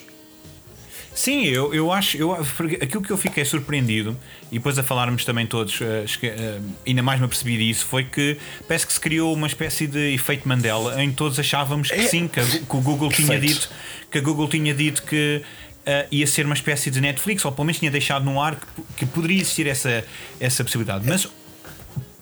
[1.14, 2.16] Sim, eu, eu acho.
[2.16, 4.16] Eu, aquilo que eu fiquei surpreendido,
[4.50, 8.38] e depois a falarmos também todos, esque- eh, ainda mais me apercebi disso, foi que
[8.66, 12.08] parece que se criou uma espécie de efeito Mandela em que todos achávamos que É.
[12.08, 13.68] sim, que, a que o Google tinha dito
[14.10, 15.42] que a Google tinha dito que
[15.84, 18.66] eh, ia ser uma espécie de Netflix, ou pelo menos tinha deixado no ar que,
[18.98, 20.04] que poderia existir essa,
[20.40, 21.06] essa possibilidade.
[21.06, 21.28] Mas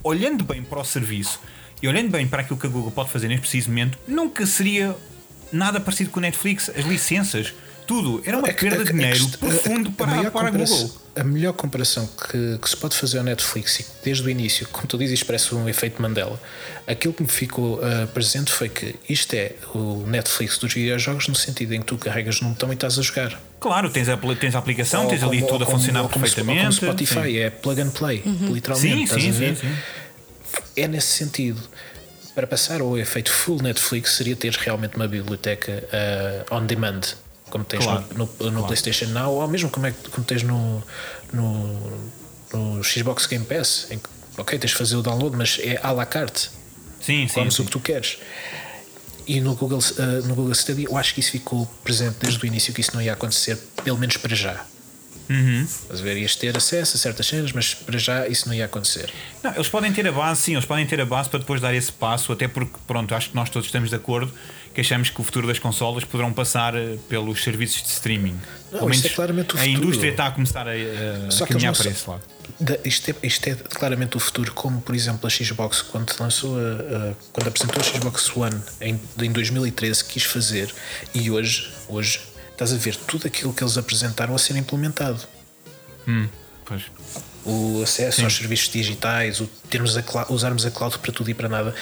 [0.03, 1.41] olhando bem para o serviço
[1.83, 4.97] e olhando bem para aquilo que a Google pode fazer neste preciso momento, nunca seria
[5.53, 7.53] nada parecido com o Netflix, as licenças,
[7.91, 8.23] tudo.
[8.25, 10.49] Era uma É que- perda a- de a dinheiro quest- profundo a- a para, para
[10.49, 10.93] a Google.
[11.17, 14.67] A melhor comparação que, que se pode fazer ao Netflix, e que desde o início,
[14.69, 16.41] como tu dizes, parece um efeito Mandela,
[16.87, 21.35] aquilo que me ficou ah, presente foi que isto é o Netflix dos videojogos, no
[21.35, 23.41] sentido em que tu carregas num botão e estás a jogar.
[23.59, 26.61] Claro, tens a, tens a aplicação, Ou tens ali tudo a ou funcionar perfeitamente.
[26.61, 28.95] Como Spotify, é plug and play, literalmente.
[28.97, 29.57] Sim, estás sim, a sim, ver?
[29.57, 29.75] sim.
[30.77, 31.61] É nesse sentido.
[32.37, 37.01] Para passar ao efeito full Netflix seria ter realmente uma biblioteca ah, on demand,
[37.51, 40.43] como tens Claro, no, no- no PlayStation Now, ou mesmo como, é, que- como tens
[40.43, 40.83] no,
[41.33, 42.01] no,
[42.53, 45.91] no Xbox Game Pass, em que, ok, tens de fazer o download, mas é à
[45.93, 46.51] la carte,
[47.01, 47.35] Sim, sim.
[47.35, 47.63] comes sim.
[47.63, 48.19] o que tu queres.
[49.27, 52.47] E no Google, ah, no Google Stadia, eu acho que isso ficou presente desde o
[52.47, 54.65] início, que isso não ia acontecer, pelo menos para já.
[55.29, 55.63] Uhum.
[55.63, 56.17] Estás a ver?
[56.17, 59.13] Ias ter acesso a certas cenas, mas para já isso não ia acontecer.
[59.45, 61.73] Não, eles podem ter a base, sim, eles podem ter a base para depois dar
[61.73, 64.33] esse passo, até porque, pronto, acho que nós todos estamos de acordo
[64.75, 68.39] que achamos que o futuro das consolas poderão passar eh, pelos serviços de streaming.
[68.71, 69.83] Não, menos é claramente o a futuro.
[69.83, 72.23] indústria está a começar a, a, Só a eles caminhar para esse lado.
[72.61, 76.57] Da- isto, é, isto é claramente o futuro, como por exemplo a Xbox, quando lançou
[76.59, 80.73] a, a- quando apresentou a Xbox One em, em 2013, quis fazer,
[81.15, 82.21] e hoje, hoje
[82.53, 85.21] estás a ver tudo aquilo que eles apresentaram a ser implementado.
[86.65, 86.83] Pois.
[87.45, 91.49] O acesso aos serviços digitais, o termos a usarmos a cloud para tudo e para
[91.49, 91.75] nada,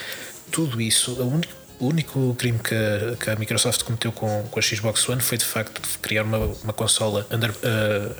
[0.51, 4.59] tudo isso, o único, o único crime que a, que a Microsoft cometeu com, com
[4.59, 8.15] a Xbox One foi de facto criar uma, uma consola under, uh,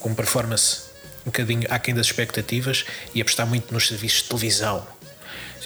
[0.00, 0.86] com performance
[1.22, 4.86] um bocadinho aquém das expectativas e apostar muito nos serviços de televisão.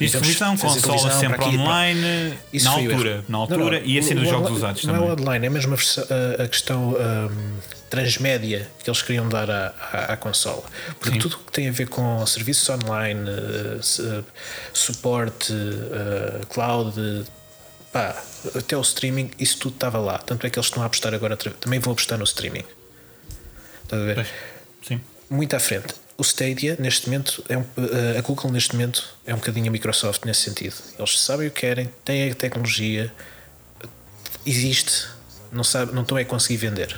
[0.06, 4.14] Sim, televisão, fazer consola sempre online, Isso na altura, na Não, altura não, e assim
[4.14, 5.08] dos jogos usados não também.
[5.08, 6.04] é o online, é mesmo a, versão-
[6.38, 7.58] a- questão ahm,
[7.90, 10.62] transmédia que eles queriam dar à, à, à consola.
[10.98, 13.20] Porque tudo o que tem a ver com serviços online,
[13.82, 14.24] se-
[14.72, 17.24] suporte, eh, cloud,
[17.92, 18.14] pá,
[18.54, 20.18] até o streaming, isso tudo estava lá.
[20.18, 22.64] Tanto é que eles estão a apostar agora, também vão apostar no streaming.
[23.84, 24.14] Estás a ver?
[24.14, 24.28] Pois,
[24.86, 25.00] Sim.
[25.28, 25.94] muito à frente.
[26.20, 29.70] O Stadia, neste momento, é um, eh, a Google, neste momento, é um bocadinho a
[29.70, 30.74] Microsoft nesse sentido.
[30.98, 33.10] Eles sabem o que querem, têm a tecnologia,
[34.44, 35.06] existe,
[35.52, 36.96] não, sabe, não estão a conseguir vender.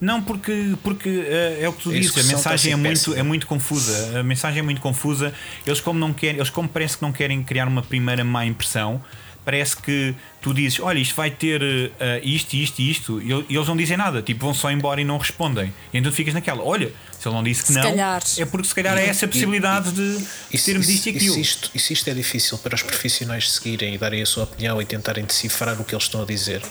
[0.00, 3.46] Não, porque, porque eh, é o que tu dizes, a mensagem é muito, é muito
[3.46, 4.18] confusa.
[4.20, 5.32] A mensagem é muito confusa.
[5.66, 9.02] Eles como não querem, eles como parece que não querem criar uma primeira má impressão,
[9.44, 11.62] parece que tu dizes, olha, isto vai ter
[12.00, 14.70] eh, isto, isto e isto, e el- e eles não dizem nada, tipo, vão só
[14.70, 15.72] embora e não respondem.
[15.92, 16.90] E então tu ficas naquela, olha,
[17.24, 18.22] se ele não disse que Se não, calhar.
[18.38, 21.12] é porque se calhar é essa a possibilidade de E se, termos e isto e
[21.12, 21.34] e aquilo.
[21.34, 24.44] se isto, e se isto é difícil para os profissionais seguirem e darem a sua
[24.44, 26.62] opinião e tentarem decifrar o que eles estão a dizer,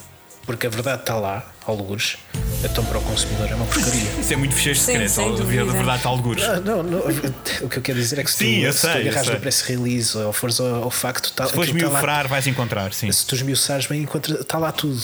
[0.45, 2.17] porque a verdade está lá, algures,
[2.63, 4.01] então para o consumidor é uma porcaria.
[4.19, 5.65] Isso é muito fecheiro Sim, secreto, sem a dúvida.
[5.65, 6.43] verdade está algures.
[6.43, 6.99] Ah, não, não,
[7.61, 9.39] o que eu quero dizer é que se Sim, tu, se sei, tu agarras no
[9.39, 13.11] press release ou fores ao, ao facto, tá, Se fores tá vais encontrar, sim.
[13.11, 15.01] se tu esmiuçares bem, encontra- está lá tudo.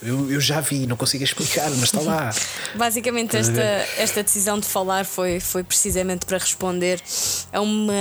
[0.00, 2.30] Eu, eu já vi, não consigo explicar, mas está lá.
[2.76, 3.60] Basicamente, esta,
[3.98, 7.02] esta decisão de falar foi, foi precisamente para responder
[7.52, 7.92] a uma,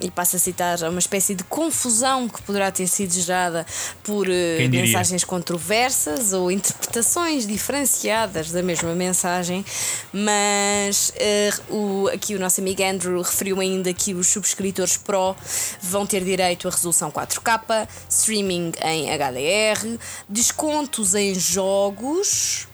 [0.00, 3.64] e passo a citar, a uma espécie de confusão que poderá ter sido gerada
[4.02, 7.07] por eh, mensagens controversas ou interpretações
[7.46, 9.64] diferenciadas da mesma mensagem,
[10.12, 15.34] mas eh, o, aqui o nosso amigo Andrew referiu ainda que os subscritores Pro
[15.80, 19.98] vão ter direito a resolução 4K, streaming em HDR,
[20.28, 22.68] descontos em jogos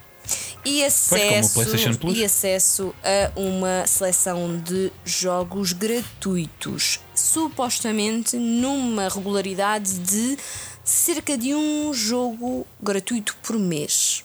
[0.64, 1.60] e acesso,
[2.08, 10.38] e acesso a uma seleção de jogos gratuitos, supostamente numa regularidade de
[10.82, 14.23] cerca de um jogo gratuito por mês.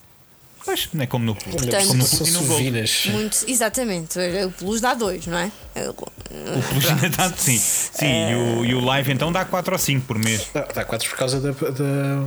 [0.70, 1.56] Pois, não é como no Plus.
[1.56, 2.48] Portanto, como no e no Gold.
[2.48, 3.06] suvinas.
[3.08, 5.52] Muito, exatamente, o Plus dá dois, não é?
[5.88, 7.58] O Plus ainda dá, sim.
[7.58, 10.46] Sim, e, o, e o Live então dá 4 ou 5 por mês.
[10.54, 12.24] Dá, dá 4 por causa da, da,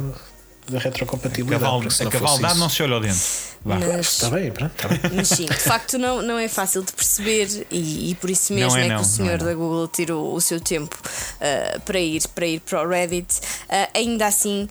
[0.69, 1.63] da retrocompatibilidade.
[1.63, 3.21] Caval, porque se a não cavaldade se olha ao dentro.
[3.65, 3.79] Vá.
[3.79, 5.01] Mas, Está bem, pronto, está bem.
[5.15, 8.73] mas sim, de facto não, não é fácil de perceber e, e por isso mesmo
[8.73, 9.47] Não é é, não, que o senhor é não.
[9.47, 10.99] da Google tirou o seu tempo
[11.41, 13.41] ah, para, ir, para ir para o Reddit.
[13.69, 14.69] Ah, ainda assim,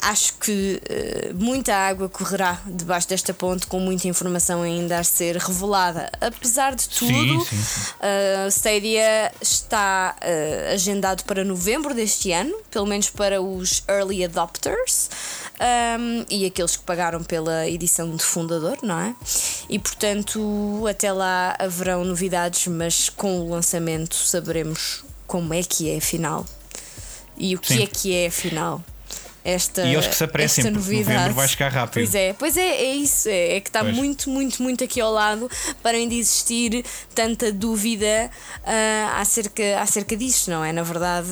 [0.00, 5.36] acho que uh, muita água correrá debaixo desta ponte, com muita informação ainda a ser
[5.36, 6.10] revelada.
[6.20, 7.80] Apesar de tudo, Sim, sim, sim.
[8.00, 15.10] Uh, Stadia está uh, agendado para novembro deste ano, pelo menos para os early adopters
[15.60, 19.14] um, e aqueles que pagaram pela edição de fundador, não é?
[19.68, 25.98] E portanto, até lá haverão novidades, mas com o lançamento saberemos como é que é
[25.98, 26.46] afinal
[27.36, 27.82] e o que Sim.
[27.82, 28.84] é que é afinal.
[29.44, 31.14] Esta, E eles que se apressem, porque novidade.
[31.14, 31.94] novembro vai chegar rápido.
[31.94, 33.28] Pois é, pois é, é isso.
[33.28, 33.94] É, é que está Pois.
[33.96, 35.50] muito, muito, muito aqui ao lado
[35.82, 36.84] para ainda existir
[37.14, 38.30] tanta dúvida
[38.64, 40.72] ah, acerca, acerca disto, não é?
[40.72, 41.28] Na verdade,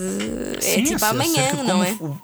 [0.56, 1.92] é Sim, tipo acerca amanhã, não é?
[2.00, 2.18] o-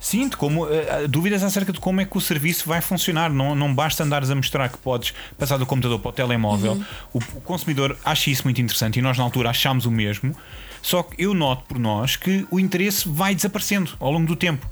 [0.00, 3.30] Sim, de como, eh, dúvidas acerca de como é que o serviço vai funcionar.
[3.32, 6.72] Não, não basta andares a mostrar que podes passar do computador para o telemóvel.
[6.72, 6.84] Uhum.
[7.14, 10.36] O, o consumidor acha isso muito interessante e nós, na altura, achámos o mesmo.
[10.82, 14.68] Só que eu noto por nós que o interesse vai desaparecendo ao longo do tempo.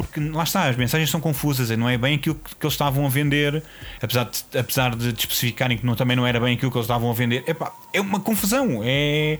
[0.00, 3.04] Porque lá está, as mensagens são confusas, não é bem aquilo que, que eles estavam
[3.04, 3.62] a vender,
[4.00, 7.10] apesar de, apesar de especificarem que não, também não era bem aquilo que eles estavam
[7.10, 7.44] a vender.
[7.46, 9.38] Epá, é uma confusão, é,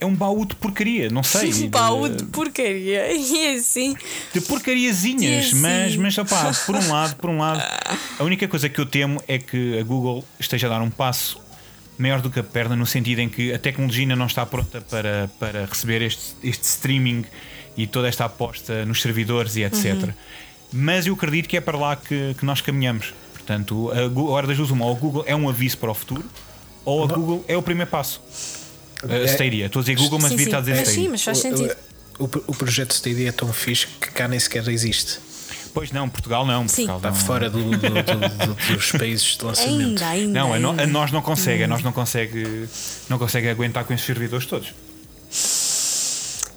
[0.00, 1.52] é um baú de porcaria, não sei.
[1.62, 3.06] Um baú de porcaria.
[3.14, 3.96] E assim.
[4.34, 5.98] de porcariazinhas, Sim, mas, sim.
[5.98, 7.62] mas opá, por um lado, por um lado,
[8.18, 11.40] a única coisa que eu temo é que a Google esteja a dar um passo
[11.98, 14.80] maior do que a perna, no sentido em que a tecnologia ainda não está pronta
[14.80, 17.24] para, para receber este, este streaming
[17.76, 19.94] e toda esta aposta nos servidores e etc.
[19.94, 20.12] Uhum.
[20.72, 23.12] Mas eu acredito que é para lá que, que nós caminhamos.
[23.32, 26.24] Portanto, a, hora das duas, uma, ou a Google é um aviso para o futuro,
[26.84, 28.20] ou a Google é o primeiro passo.
[29.08, 31.10] A É- Stadia, estou a dizer Google, mas devia estar a dizer Mas sim, Stadia.
[31.10, 31.76] mas faz O- sentido.
[32.18, 35.18] O, o, o projeto Stadia é tão fixe que cá nem sequer existe.
[35.72, 36.64] Pois não, Portugal não.
[36.66, 37.16] Portugal Está não.
[37.16, 39.80] fora do- do- do- do- dos países de lançamento.
[39.80, 40.40] Ainda, ainda.
[40.40, 40.86] Não, a, no- a ainda.
[40.86, 42.68] nós não consegue, a nós não consegue,
[43.08, 44.72] não consegue aguentar com esses servidores todos.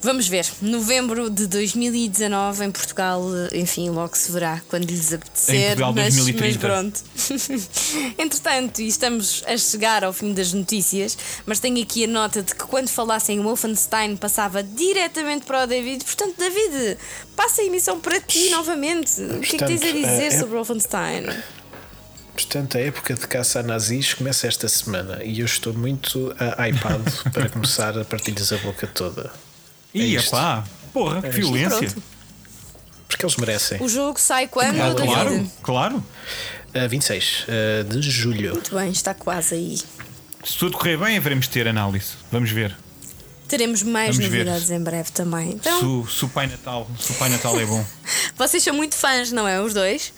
[0.04, 0.47] Vamos ver.
[0.64, 3.24] Novembro de 2019 em Portugal,
[3.54, 5.56] enfim, logo se verá quando lhes apetecer.
[5.56, 6.68] Em Portugal, mas, 2030.
[6.68, 8.12] mas pronto.
[8.18, 12.56] Entretanto, e estamos a chegar ao fim das notícias, mas tenho aqui a nota de
[12.56, 16.04] que quando falassem em Wolfenstein passava diretamente para o David.
[16.04, 16.97] Portanto, David,
[17.36, 19.22] passa a emissão para ti novamente.
[19.22, 21.26] O que é que tens a Portanto, dizer é- sobre Wolfenstein?
[22.34, 26.68] Portanto, a época de caça a nazis começa esta semana e eu estou muito ah,
[26.68, 29.32] hypado para começar a partir-lhes a boca toda.
[29.94, 30.32] É Ih, isto.
[30.32, 30.64] pá,
[30.94, 31.78] porra, que violência.
[31.89, 32.04] Pronto.
[33.08, 33.82] Porque eles merecem.
[33.82, 36.06] O jogo sai quando, Ah, claro, claro.
[36.74, 38.54] Ah, 26 ah, de julho.
[38.54, 39.78] Muito bem, está quase aí.
[40.44, 42.14] Se tudo correr bem, haveremos de ter análise.
[42.32, 42.76] Vamos ver.
[43.48, 44.46] Teremos mais Vamos ver.
[44.46, 45.50] novidades em breve também.
[45.52, 47.86] Então, Se, o- o Pai Natal, se o Pai Natal é bom.
[48.38, 49.60] vocês são muito fãs, não é?
[49.62, 50.14] Os dois?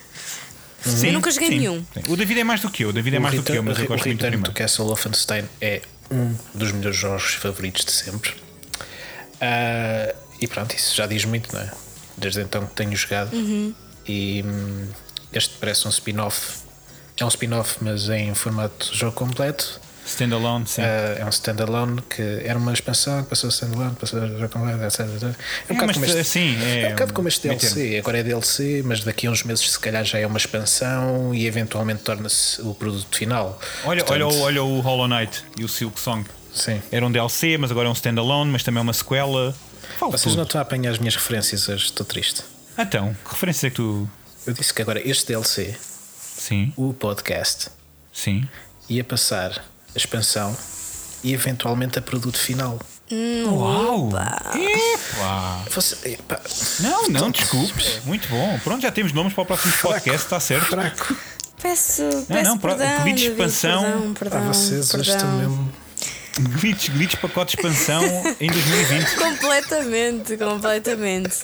[0.85, 1.83] Sim, nunca joguei sim, nenhum.
[1.93, 2.11] sim.
[2.11, 3.55] O David é mais do que eu, o David é O mais do que eu,
[3.55, 4.53] Return- mas eu o gosto muito do Return primeiro.
[4.53, 8.33] Castle Wolfenstein é um dos meus jogos favoritos de sempre.
[9.43, 11.71] Ah, e pronto, isso já diz muito, não é?
[12.17, 13.33] Desde então que tenho jogado.
[13.33, 13.73] Uhum.
[14.07, 14.87] E hum,
[15.33, 16.63] este parece um spin-off.
[17.17, 19.81] É um spin-off, mas em formato de jogo completo.
[20.05, 20.81] Standalone, sim.
[20.81, 24.49] Ah, é um standalone que era uma expansão, que passou a standalone, passou a jogo
[24.49, 24.99] completo, etc.
[25.01, 25.23] etc.
[25.23, 25.31] É um
[25.69, 27.97] É, bocado como este, assim, é é um bocado como este DLC.
[27.99, 31.45] Agora é DLC, mas daqui a uns meses se calhar já é uma expansão e
[31.47, 33.59] eventualmente torna-se o produto final.
[33.85, 36.25] olha, Portanto, olha, olha o Hollow Knight e o Silk Song.
[36.53, 36.81] Sim.
[36.91, 39.55] Era um DLC, mas agora é um standalone, mas também é uma sequela.
[39.99, 40.37] Fala Vocês tudo.
[40.37, 42.43] não estão a apanhar as minhas referências hoje, estou triste.
[42.77, 44.09] Então, que referência é que tu.
[44.45, 45.75] Eu disse que agora este DLC,
[46.37, 47.69] Sim, o podcast,
[48.11, 48.47] sim.
[48.89, 49.51] ia passar
[49.95, 50.55] a expansão
[51.23, 52.79] e eventualmente a produto final.
[53.45, 54.09] Uau!
[54.55, 55.63] Epá!
[55.71, 56.39] Você, epá,
[56.79, 58.03] Não, não, desculpes.
[58.05, 58.59] Muito bom.
[58.63, 60.65] Pronto, já temos nomes para o próximo podcast, está certo?
[60.67, 61.15] fraco.
[61.61, 63.81] Peço, peço não, pro- perdão, pedido de David, expansão.
[63.81, 65.15] Perdão, Ah, perdão, vocês hoje perdão.
[65.15, 65.62] estão mesmo.
[66.43, 68.03] Glitch, glitch, pacote de expansão
[68.39, 69.15] em 2020.
[69.15, 71.35] Completamente, completamente.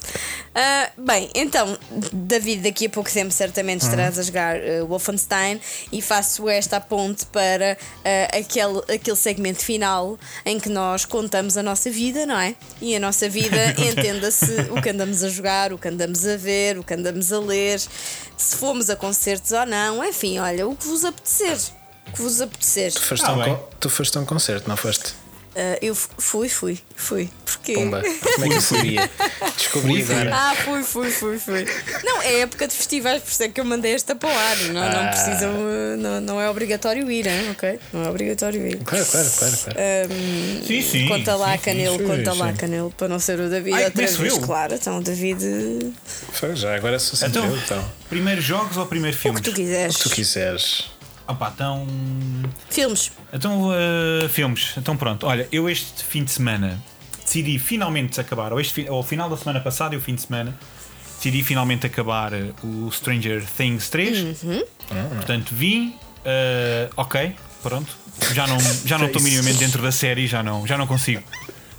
[0.53, 1.77] Ah, bem, então,
[2.11, 7.25] David, daqui a pouco tempo certamente estarás a jogar ah, Wolfenstein e faço esta ponte
[7.27, 12.55] para ah, aquele, aquele segmento final em que nós contamos a nossa vida, não é?
[12.81, 16.77] E a nossa vida, entenda-se o que andamos a jogar, o que andamos a ver,
[16.77, 20.87] o que andamos a ler, se fomos a concertos ou não, enfim, olha, o que
[20.87, 21.78] vos apetecer.
[22.09, 22.93] O que vos apetecer.
[22.93, 25.13] Tu foste, Ah, a um tu foste a um concerto, não foste?
[25.55, 27.29] Ah, eu fui, fui, fui.
[27.43, 27.73] Porquê?
[27.73, 28.01] Pumba.
[28.35, 29.09] Como é que eu sabia?
[29.57, 30.31] Descobri agora.
[30.33, 31.65] Ah, fui, fui, fui, fui.
[32.03, 34.57] Não, é época de festivais, por isso é que eu mandei esta para o ar.
[34.57, 35.07] Não, não Ah.
[35.07, 37.49] precisam, uh, não, não é obrigatório ir, hein?
[37.51, 37.79] ok?
[37.91, 38.77] Não é obrigatório ir.
[38.85, 39.57] Claro, claro, claro.
[39.57, 39.79] claro.
[39.79, 41.07] Ahm, Sim, sim.
[41.07, 41.63] conta lá, sim.
[41.63, 42.55] Canelo, sim, conta lá, sim.
[42.57, 44.19] Canelo, para não ser o David Ai, outra vez.
[44.19, 44.39] eu?
[44.41, 45.93] Claro, então o David.
[46.31, 47.91] Foi, Já agora sou sempre Então, eu, então.
[48.07, 49.41] primeiro jogos ou primeiro O filmes?
[49.41, 49.95] que tu quiseres.
[49.97, 50.85] Se tu quiseres.
[51.35, 51.85] Pá, então.
[52.69, 53.11] Filmes.
[53.31, 54.73] Então, uh, filmes.
[54.77, 55.25] Então, pronto.
[55.25, 56.79] Olha, eu este fim de semana
[57.29, 60.57] decidi finalmente acabar, ou, este, ou final da semana passada e o fim de semana,
[61.15, 64.43] decidi finalmente acabar eh, o Stranger Things 3.
[64.43, 64.63] Uhum.
[65.15, 67.95] Portanto, vi, eh, ok, pronto.
[68.33, 71.21] Já não já não estou minimamente dentro da série, já não, já não consigo.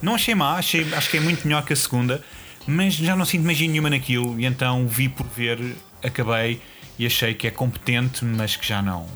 [0.00, 2.22] Não achei má, achei, acho que é muito melhor que a segunda,
[2.66, 5.58] mas já não sinto magia nenhuma naquilo e então vi por ver,
[6.02, 6.60] acabei
[6.98, 9.06] e achei que é competente, mas que já não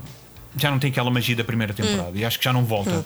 [0.57, 3.05] já não tem aquela magia da primeira temporada e acho que já não volta.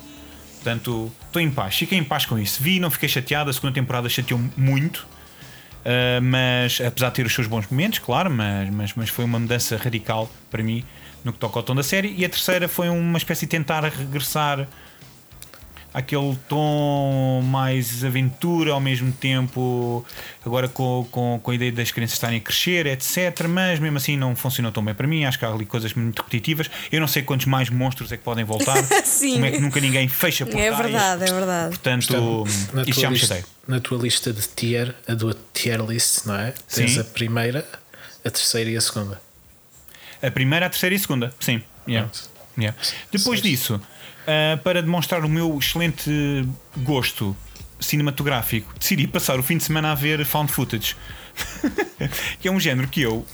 [0.55, 2.61] Portanto, estou em paz, fiquei em paz com isso.
[2.61, 5.07] Vi, não fiquei chateado, a segunda temporada chateou-me muito.
[5.79, 9.39] Uh, mas apesar de ter os seus bons momentos, claro, mas, mas, mas foi uma
[9.39, 10.83] mudança radical para mim
[11.23, 12.13] no que toca ao tom da série.
[12.17, 14.67] E a terceira foi uma espécie de tentar regressar
[15.93, 20.05] àquele tom mais aventura ao mesmo tempo,
[20.45, 23.47] agora com, com, com a ideia das crianças estarem a crescer, etc.
[23.47, 25.25] Mas mesmo assim não funcionou tão bem para mim.
[25.25, 26.69] Acho que há ali coisas muito repetitivas.
[26.91, 28.77] Eu não sei quantos mais monstros é que podem voltar.
[29.03, 29.33] Sim.
[29.33, 30.65] Como é que nunca ninguém fecha portais.
[30.65, 31.69] É verdade, é verdade.
[31.69, 33.45] Portanto, Na isso tua, já me lista, chateia.
[33.67, 36.53] na tua lista de tier, a tua tier list, não é?
[36.73, 36.99] Tens Sim.
[36.99, 37.65] a primeira,
[38.23, 39.19] a terceira e a segunda.
[40.21, 41.63] A primeira, a terceira e a segunda, sim.
[41.87, 42.09] Yeah.
[42.57, 42.77] Yeah.
[43.11, 43.81] Depois disso,
[44.27, 46.47] ah, para demonstrar o meu excelente
[46.77, 47.35] gosto
[47.79, 50.95] cinematográfico, decidi passar o fim de semana a ver found footage,
[52.39, 53.25] que é um género que eu,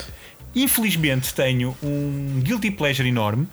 [0.55, 3.47] infelizmente, tenho um guilty pleasure enorme.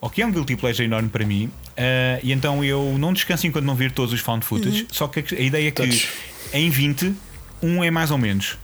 [0.00, 3.46] ou que é um guilty pleasure enorme para mim, ah, e então eu não descanso
[3.46, 4.86] enquanto não vir todos os found footage.
[4.90, 6.08] Só que a ideia é que Todos.
[6.52, 7.14] em 20,
[7.62, 8.58] um é mais ou menos,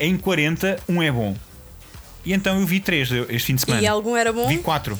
[0.00, 1.36] em 40, um é bom.
[2.24, 3.82] E então eu vi três este fim de semana.
[3.82, 4.46] E algum era bom?
[4.48, 4.98] Vi quatro.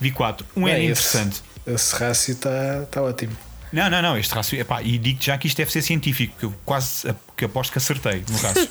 [0.00, 0.46] Vi quatro.
[0.56, 1.42] Um era Bem, interessante.
[1.66, 3.36] Esse, esse rácio está tá ótimo.
[3.72, 4.16] Não, não, não.
[4.18, 4.58] Este rácio.
[4.60, 7.78] Epá, e digo já que isto deve ser científico, que eu quase que aposto que
[7.78, 8.68] acertei no caso.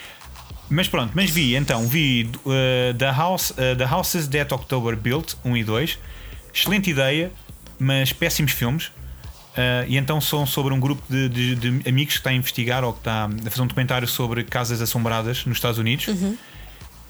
[0.68, 5.34] mas pronto, mas vi então, vi uh, The, House, uh, The Houses That October Built
[5.44, 5.98] 1 e 2.
[6.52, 7.32] Excelente ideia,
[7.78, 8.86] mas péssimos filmes.
[8.86, 12.82] Uh, e então são sobre um grupo de, de- de amigos que está a investigar
[12.82, 16.06] ou que está a fazer um documentário sobre casas assombradas nos Estados Unidos.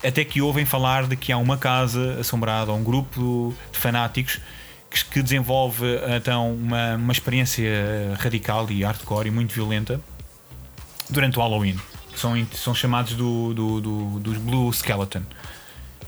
[0.07, 4.39] Até que ouvem falar de que há uma casa assombrada, ou um grupo de fanáticos
[4.91, 5.85] que, que desenvolve
[6.17, 7.71] então uma, uma experiência
[8.19, 10.01] radical e hardcore e muito violenta
[11.09, 11.79] durante o Halloween.
[12.17, 15.23] São, são chamados do, do- do- dos Blue Skeleton.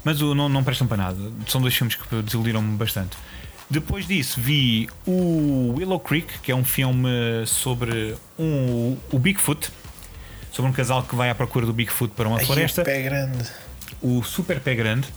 [0.05, 1.19] Mas o- não, não prestam para nada.
[1.49, 3.17] São dois filmes que desiludiram-me bastante.
[3.69, 7.09] Depois disso, vi o Willow Creek, que é um filme
[7.47, 9.69] sobre um, o Bigfoot.
[10.53, 13.03] Sobre um casal que vai à procura do Bigfoot para uma Ai, floresta o pé
[13.03, 13.39] grande.
[14.01, 15.09] O Super Pé Grande.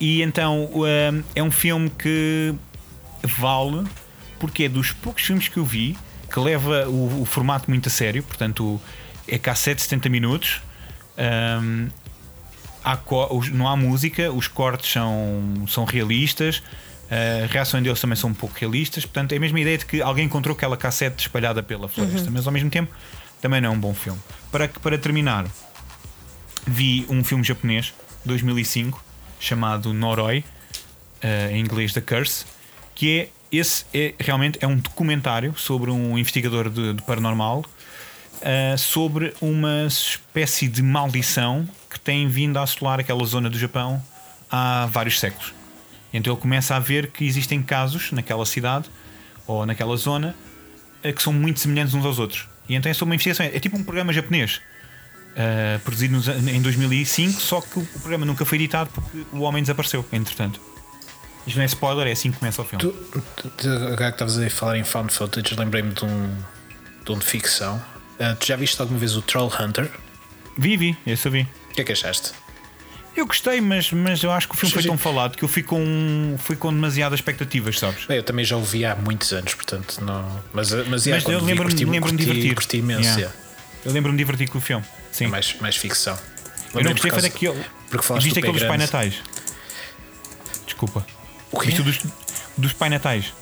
[0.00, 2.54] E então um, é um filme que
[3.22, 3.86] vale
[4.38, 5.96] porque é dos poucos filmes que eu vi
[6.32, 8.22] que leva o, o formato muito a sério.
[8.22, 8.80] Portanto,
[9.28, 10.62] é cassete 70 minutos.
[11.62, 11.88] Um,
[12.82, 12.98] há
[13.52, 16.62] não há música, os cortes são, são realistas.
[17.10, 19.04] A reação deles também são um pouco realistas.
[19.04, 22.46] Portanto, é a mesma ideia de que alguém encontrou aquela cassete espalhada pela floresta, mas
[22.46, 22.90] ao mesmo tempo
[23.42, 24.18] também não é um bom filme.
[24.50, 25.44] Para, para terminar,
[26.66, 27.92] vi um filme japonês
[28.24, 29.02] 2005
[29.40, 30.44] chamado Noroi
[31.20, 32.44] eh, em inglês The Curse
[32.94, 37.64] que é esse é realmente é um documentário sobre um investigador de, de paranormal
[38.40, 44.02] eh, sobre uma espécie de maldição que tem vindo a assolar aquela zona do Japão
[44.50, 45.54] há vários séculos.
[46.12, 48.90] Então ele começa a ver que existem casos naquela cidade
[49.46, 50.34] ou naquela zona
[51.02, 52.48] eh, que são muito semelhantes uns aos outros.
[52.68, 53.46] E então é sobre uma investigação.
[53.46, 54.60] É tipo um programa japonês
[55.32, 59.62] Uh, produzido nos em 2005, só que o programa nunca foi editado porque o homem
[59.62, 60.60] desapareceu, entretanto.
[61.46, 62.84] Isto não é spoiler, é assim que começa o filme.
[62.84, 62.92] Tu,
[63.36, 66.36] tu, tu- agora que estavas a falar em found footage, lembrei-me de um,
[67.04, 67.82] de um de ficção.
[68.20, 69.90] Ah, tu já viste alguma vez o Troll Hunter?
[70.56, 71.48] Vi, vi, esse eu vi.
[71.70, 72.32] O que é que achaste?
[73.16, 75.62] Eu gostei, mas, mas eu acho que o filme foi tão falado que eu fui
[75.62, 78.04] com, fui com demasiadas expectativas, sabes?
[78.08, 80.24] Eu também já o vi há muitos anos, portanto, não.
[80.52, 82.54] Mas, mas, Mas yeah, eu lembro-me lembro de divertir.
[82.54, 83.20] curti imenso, Yeah.
[83.22, 83.41] yeah.
[83.84, 84.84] Eu lembro-me de divertir com o filme.
[85.10, 85.24] Sim.
[85.24, 86.18] É mais, mais ficção.
[86.74, 87.64] eu não gostei foi causa- daquele.
[87.90, 88.78] Porque falaste Viste do pé aquele dos Pai.
[88.78, 89.14] Natais?
[90.64, 91.06] Desculpa.
[91.50, 91.66] O quê?
[91.66, 91.98] Viste o dos,
[92.56, 93.32] dos Pai Natais?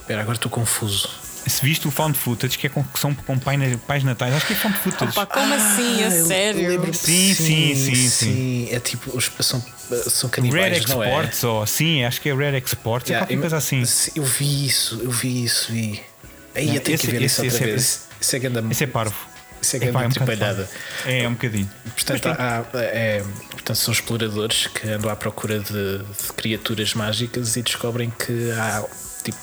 [0.00, 1.08] Espera, agora estou confuso.
[1.46, 3.56] Se viste o Found Footage, que, é com, que são com pai,
[3.86, 5.14] pais natais, acho que é Found Footage.
[5.14, 6.02] Pá, como assim?
[6.02, 6.94] A Ah, eu sério?
[6.94, 8.68] Sim, sim, sim, sim.
[8.70, 9.64] É tipo, os, são,
[10.08, 11.08] são Red canibais, não é?
[11.08, 13.82] Exports, ou sim, acho que é Red Exports, é Yeah, qualquer eu- coisa assim.
[14.14, 16.02] Eu vi isso, eu vi isso, vi.
[16.54, 18.08] Aí esse- que ver isso esse- outra esse é- vez.
[18.20, 18.38] Isso é
[18.70, 19.14] Esse é parvo.
[19.62, 20.68] Isso é Epá, grande é um bocado tripalhada.
[21.06, 21.70] É, é um bocadinho.
[21.94, 27.62] Portanto, há- é, portanto, são exploradores que andam à procura de, de criaturas mágicas e
[27.62, 28.84] descobrem que há
[29.22, 29.38] tipo,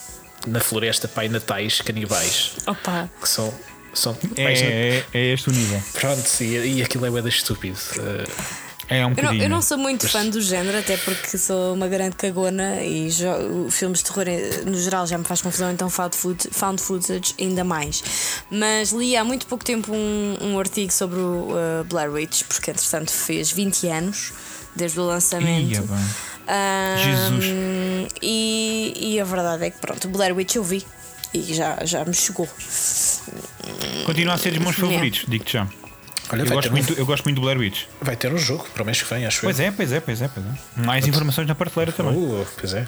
[0.48, 3.54] na floresta pai natais canibais Opa, que são.
[3.94, 5.82] são É, pais na- é, é este o nível.
[5.94, 7.78] Pronto, e, e aquilo é da estúpido.
[7.98, 11.74] Uh, É um Eu não, eu não sou muito fã do género, até porque sou
[11.74, 13.10] uma grande cagona e
[13.70, 17.36] filmes de terror eh, no geral já me faz confusão, então found, foot, found footage
[17.40, 18.04] ainda mais.
[18.50, 22.72] Mas li há muito pouco tempo um, um artigo sobre o uh, Blair Witch, porque
[22.72, 24.32] entretanto fez 20 anos
[24.76, 25.72] desde o lançamento.
[25.72, 25.84] Ia.
[26.48, 28.12] Ahm, Jesus.
[28.22, 30.86] E, e a verdade é que pronto, Blair Witch eu vi
[31.34, 32.48] e já, já me chegou.
[34.06, 35.68] Continua a ser os meus favoritos, digo-te já.
[36.30, 37.84] Olha, Eu gosto, ter, muito, um, eu gosto muito do Blair Witch.
[38.02, 39.68] vai ter um jogo para o mês que vem, acho Pois eu.
[39.68, 40.50] é, pois é, pois é, pois é.
[40.86, 42.14] Mais informações na prateleira também.
[42.16, 42.86] Uh, pois é.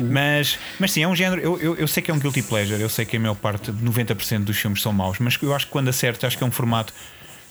[0.00, 1.40] Mas, mas sim, é um género.
[1.40, 3.70] Eu, eu, eu sei que é um guilty pleasure, eu sei que a maior parte,
[3.72, 6.50] 90% dos filmes são maus, mas eu acho que quando acerta, acho que é um
[6.50, 6.92] formato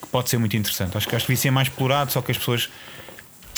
[0.01, 0.97] que pode ser muito interessante.
[0.97, 2.69] Acho que acho que devia ser mais explorado, só que as pessoas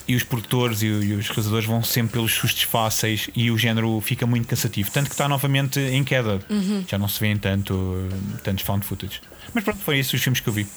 [0.07, 4.01] e os produtores e, e os realizadores vão sempre pelos sustos fáceis e o género
[4.01, 4.89] fica muito cansativo.
[4.89, 6.39] Tanto que está novamente em queda.
[6.87, 8.09] Já não se vê em tanto,
[8.43, 9.21] tantos found footage.
[9.53, 10.67] Mas pronto, foi esses os filmes que eu vi.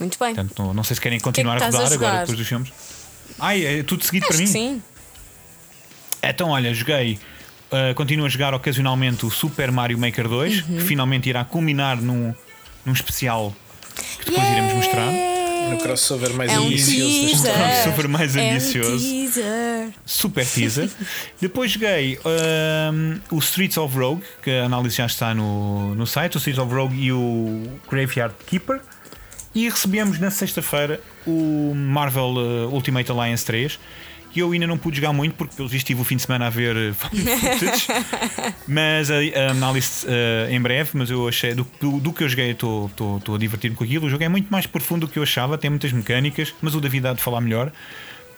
[0.00, 0.34] Muito bem.
[0.34, 2.20] Portanto, não, não sei se querem continuar que a estás a rodar agora jogar?
[2.20, 2.72] depois dos filmes.
[3.38, 4.44] Ai, é tudo seguido Acho para mim?
[4.46, 4.82] que sim.
[6.22, 7.18] Então, olha, joguei.
[7.70, 10.76] uh, continuo a jogar ocasionalmente o Super Mario Maker 2, Uhum.
[10.78, 12.34] que finalmente irá culminar num,
[12.84, 13.54] num especial
[14.20, 15.12] que depois iremos mostrar.
[15.70, 17.84] No crossover mais É um ambicioso ano.
[17.92, 19.04] Super mais É um ambicioso.
[19.04, 19.90] teaser.
[20.06, 20.88] Super teaser.
[21.42, 26.36] Depois joguei um, o Streets of Rogue, que a análise já está no, no site,
[26.36, 28.80] o Streets of Rogue e o Graveyard Keeper.
[29.58, 33.76] E recebemos na sexta-feira o Marvel uh, Ultimate Alliance 3.
[34.30, 36.46] Que eu ainda não pude jogar muito porque, pelo visto, tive o fim de semana
[36.46, 37.88] a ver uh, footage.
[38.68, 40.90] mas a, a análise uh, em breve.
[40.94, 42.88] Mas eu achei, do, do, do que eu joguei, estou
[43.34, 44.06] a divertir-me com aquilo.
[44.06, 46.54] O jogo é muito mais profundo do que eu achava, tem muitas mecânicas.
[46.62, 47.72] Mas o David há de falar melhor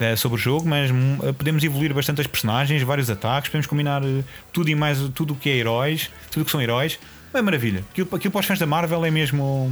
[0.00, 4.02] eh, sobre o jogo, mas eh, podemos evoluir bastante as personagens, vários ataques, podemos combinar
[4.02, 6.98] eh, tudo e mais tudo o que é heróis, tudo o que são heróis.
[7.32, 7.84] É maravilha.
[7.90, 9.70] Aquilo, aquilo para os fãs da Marvel é mesmo,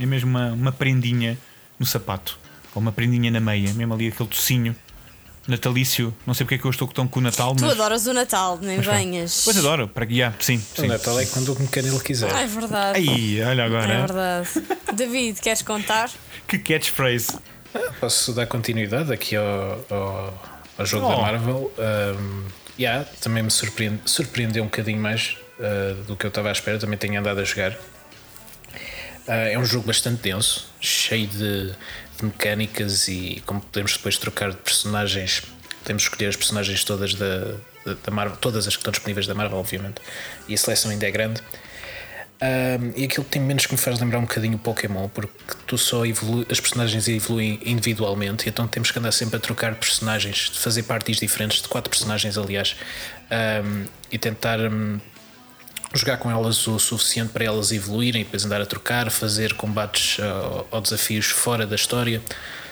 [0.00, 1.38] é mesmo uma, uma prendinha
[1.78, 2.38] no sapato,
[2.74, 4.76] ou uma prendinha na meia, mesmo ali aquele tocinho
[5.48, 6.14] natalício.
[6.26, 7.72] Não sei porque é que eu estou tão com o Natal, Tu mas.
[7.72, 9.42] adoras o Natal, nem mas venhas.
[9.44, 10.56] Pois adoro, para guiar, sim.
[10.76, 10.86] O sim.
[10.86, 12.32] Natal é quando o canelo quiser.
[12.34, 12.98] Ah, é verdade.
[12.98, 13.92] Aí, olha agora.
[13.92, 14.48] É verdade.
[14.94, 16.10] David, queres contar?
[16.46, 17.38] Que catchphrase.
[17.98, 19.44] Posso dar continuidade aqui ao,
[19.88, 20.42] ao,
[20.76, 21.10] ao jogo Oh.
[21.10, 21.72] da Marvel.
[21.78, 22.44] Um,
[22.78, 26.78] yeah, também me surpreende, surpreendeu um bocadinho mais uh, do que eu estava à espera.
[26.78, 27.72] Também tenho andado a jogar.
[27.72, 34.50] Uh, é um jogo bastante denso, cheio de, de mecânicas e como podemos depois trocar
[34.50, 35.42] de personagens,
[35.80, 37.54] podemos escolher as personagens todas da,
[37.86, 40.00] da, da Marvel, todas as que estão disponíveis da Marvel, obviamente,
[40.48, 41.40] e a seleção ainda é grande.
[42.42, 45.32] Um, e aquilo tem menos que me faz lembrar um bocadinho o Pokémon, porque
[45.64, 50.48] tu só evolui, as personagens evoluem individualmente, então temos que andar sempre a trocar personagens,
[50.56, 52.74] fazer partes diferentes, de quatro personagens, aliás,
[54.10, 54.98] e tentar um,
[55.94, 60.18] jogar com elas o suficiente para elas evoluírem, e depois andar a trocar, fazer combates
[60.18, 62.22] uh, ou desafios fora da história.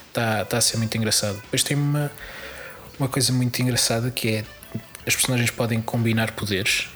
[0.09, 1.37] Está tá a ser muito engraçado.
[1.43, 2.11] Depois tem uma,
[2.99, 4.45] uma coisa muito engraçada que é
[5.07, 6.89] as personagens podem combinar poderes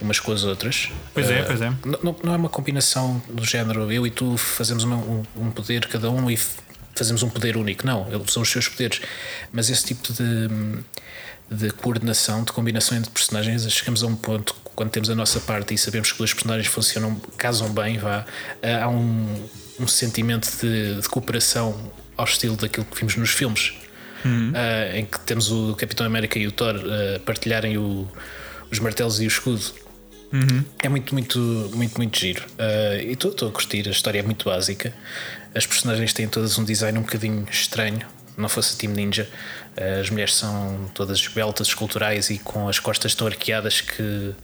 [0.00, 0.90] umas com as outras.
[1.12, 1.72] Pois é, Uh, pois é.
[1.84, 5.86] não, não- é uma combinação do género eu e tu fazemos uma- um, um poder
[5.88, 6.38] cada um e
[6.94, 7.84] fazemos um poder único.
[7.86, 9.00] Não, eles são os seus poderes.
[9.52, 10.48] Mas esse tipo de,
[11.50, 15.74] de coordenação, de combinação entre personagens, chegamos a um ponto quando temos a nossa parte
[15.74, 18.20] e sabemos que os personagens funcionam, casam bem, vá,
[18.62, 19.48] uh, há um,
[19.80, 23.72] um sentimento de, de cooperação ao estilo daquilo que vimos nos filmes.
[24.24, 28.06] Uh, em que temos o Capitão América e o Thor uh, partilharem o-
[28.70, 29.62] os martelos e o escudo.
[30.82, 31.38] É muito, muito,
[31.74, 32.44] muito, muito giro.
[32.58, 34.92] Uh, e estou a curtir, a história é muito básica.
[35.54, 38.00] As personagens têm todas um design um bocadinho estranho.
[38.36, 39.28] Não fosse a Team Ninja,
[40.00, 44.34] as mulheres são todas esbeltas, esculturais e com as costas tão arqueadas que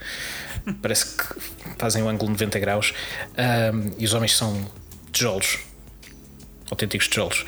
[0.81, 1.25] parece que
[1.79, 2.93] fazem o ângulo 90 graus.
[3.37, 4.71] Um, e os homens são
[5.13, 5.59] tijolos,
[6.71, 7.45] autênticos tijolos.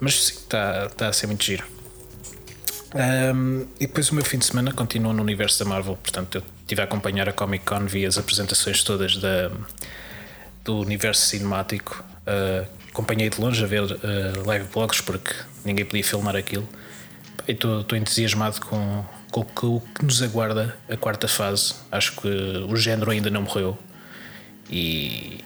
[0.00, 1.64] Mas está tá a ser muito giro.
[2.94, 6.42] Um, e depois o meu fim de semana continua no universo da Marvel, portanto eu
[6.60, 9.50] estive a acompanhar a Comic Con, vi as apresentações todas da,
[10.62, 12.04] do universo cinemático.
[12.20, 16.68] Uh, acompanhei de longe a ver uh, live blogs porque ninguém podia filmar aquilo.
[17.46, 21.74] Estou entusiasmado com, com o que- o que nos aguarda a quarta fase.
[21.92, 23.78] Acho que o género ainda não morreu.
[24.70, 25.40] E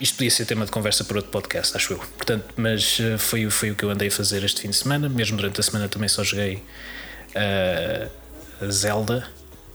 [0.00, 1.98] isto podia ser tema de conversa para outro podcast, acho eu.
[1.98, 5.08] Portanto, mas uh, foi, foi o que eu andei a fazer este fim de semana.
[5.08, 6.56] Mesmo durante a semana também só joguei
[7.36, 8.10] uh,
[8.64, 9.26] a Zelda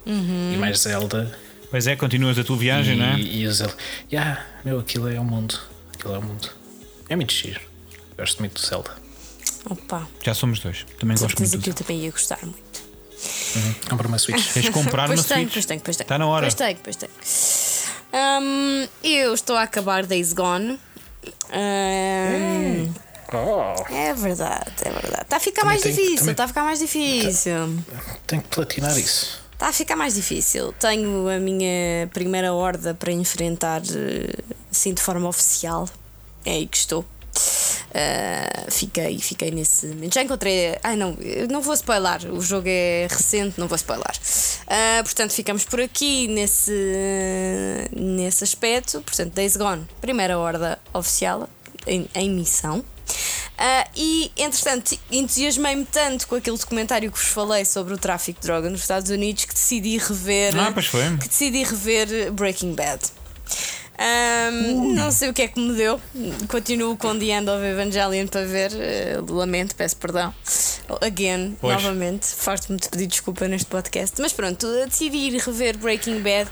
[0.05, 1.31] e mais Zelda.
[1.71, 3.19] Pois é, continuas a tua viagem, e, não é?
[3.19, 3.75] E o Zelda.
[4.11, 5.57] Yeah, meu, aquilo é o mundo.
[5.93, 6.49] Aquilo é o mundo.
[7.07, 7.61] É muito giro.
[8.17, 8.91] Gosto muito do Zelda.
[9.69, 10.85] Opa, Já somos dois.
[10.99, 12.59] Também gosto muito que eu também ia gostar muito.
[13.89, 14.53] Compra uma Switch.
[14.53, 15.53] Tens de comprar pois uma tenho, Switch.
[15.53, 16.05] pois tenho, pois tenho.
[16.05, 16.43] Está na hora.
[16.45, 17.11] Pois tenho, pois tenho.
[18.41, 20.79] Hum, eu estou a acabar Days Gone.
[21.53, 22.93] Hum,
[23.31, 25.21] Oh, É verdade, é verdade.
[25.21, 27.77] Está a ficar Também mais difícil, está a ficar mais difícil.
[28.25, 29.39] tenho que platinar isso.
[29.53, 30.73] Está a ficar mais difícil.
[30.79, 34.33] Tenho a minha primeira horda para enfrentar, eh,
[34.71, 35.87] assim, de forma oficial.
[36.43, 37.05] É aí que estou.
[37.93, 40.13] Ah, fiquei, fiquei nesse momento.
[40.13, 40.77] Já encontrei.
[40.83, 41.17] Ai não,
[41.49, 42.31] não vou spoiler.
[42.31, 44.11] O jogo é recente, não vou spoiler.
[44.67, 49.01] Ah, portanto, ficamos por aqui nesse, nesse aspecto.
[49.01, 51.49] Portanto, Days Gone, primeira horda oficial
[51.87, 52.83] em, em missão.
[53.57, 58.47] Ah, e entretanto, entusiasmei-me tanto com aquele documentário que vos falei sobre o tráfico de
[58.47, 60.57] droga nos Estados Unidos que decidi rever.
[60.57, 61.01] Ah, pois foi.
[61.17, 63.01] Que decidi rever Breaking Bad.
[63.99, 65.99] Ahm, Não sei o que é que me deu.
[66.47, 68.71] Continuo com The End of Evangelion para ver.
[68.73, 70.33] eh, lamento, peço perdão.
[71.01, 71.75] Again, Pois.
[71.75, 72.25] novamente.
[72.27, 74.19] Farto-me de pedir desculpa neste podcast.
[74.21, 76.49] Mas pronto, decidi ir rever Breaking Bad.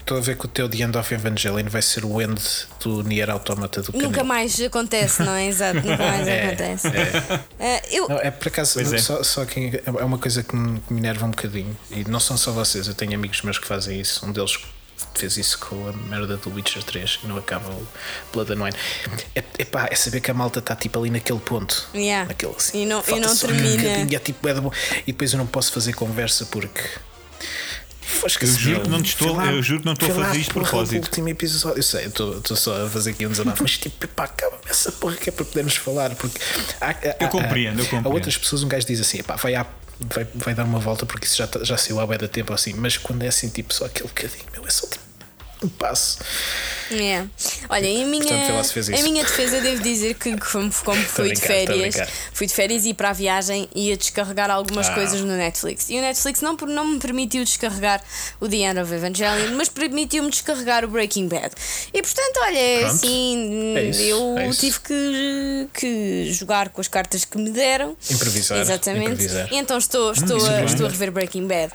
[0.00, 2.40] Estou a ver que o teu The End of Evangelion vai ser o end
[2.82, 4.24] do Nier Automata do Nunca caminho.
[4.24, 5.46] mais acontece, não é?
[5.46, 6.88] Exato, nunca mais acontece.
[7.60, 8.98] Ah, eu, Não, é por acaso, Pois é.
[8.98, 11.76] Só, só que é uma coisa que me que me enerva um bocadinho.
[11.90, 14.24] E não são só vocês, eu tenho amigos meus que fazem isso.
[14.26, 14.56] Um deles
[15.14, 17.86] fez isso com a merda do Witcher 3 e não acaba o
[18.32, 18.76] Blood and Wine.
[19.34, 21.88] É, epá, é saber que a malta está tipo ali naquele ponto.
[21.94, 22.28] Yeah.
[22.28, 23.82] Naquele, assim, E não- e não um termina.
[23.82, 24.72] bocadinho, é tipo, é de bom.
[25.06, 26.80] E depois eu não posso fazer conversa porque.
[28.22, 30.54] Eu juro que não estou- lá- eu juro que não estou a fazer isto de
[30.54, 31.04] porra, propósito.
[31.04, 34.06] Último episódio, eu sei, eu estou- estou só a fazer aqui um desabafo, mas tipo,
[34.08, 36.14] pá, acaba essa porra que é para podermos falar.
[36.16, 36.38] Porque
[36.80, 38.12] há- há- Eu há- compreendo, eu Há compreendo.
[38.14, 39.64] outras pessoas, um gajo diz assim, pá, vai, à-
[40.00, 42.52] vai, vai dar uma volta porque isso já, tá- já saiu há bué da tempo
[42.52, 45.09] assim, mas quando é assim, tipo, só aquele bocadinho, meu, é só tipo
[45.68, 46.18] passo.
[46.90, 47.24] É.
[47.68, 51.46] Olha, em minha, Portanto, em minha defesa, devo dizer que, como, como fui de brincar,
[51.46, 51.96] férias,
[52.32, 54.94] fui de férias e para a viagem e a descarregar algumas Ah.
[54.94, 55.88] coisas no Netflix.
[55.88, 58.02] E o Netflix não, não me permitiu descarregar
[58.40, 61.50] o The End of Evangelion, mas permitiu-me descarregar o Breaking Bad.
[61.94, 62.94] E portanto, olha, é Pronto.
[62.96, 67.96] assim, É isso, eu é tive que, que jogar com as cartas que me deram.
[68.10, 69.04] Improvisar, Exatamente.
[69.12, 69.48] improvisar.
[69.52, 71.72] E então estou, estou, isso é a, estou a rever Breaking Bad.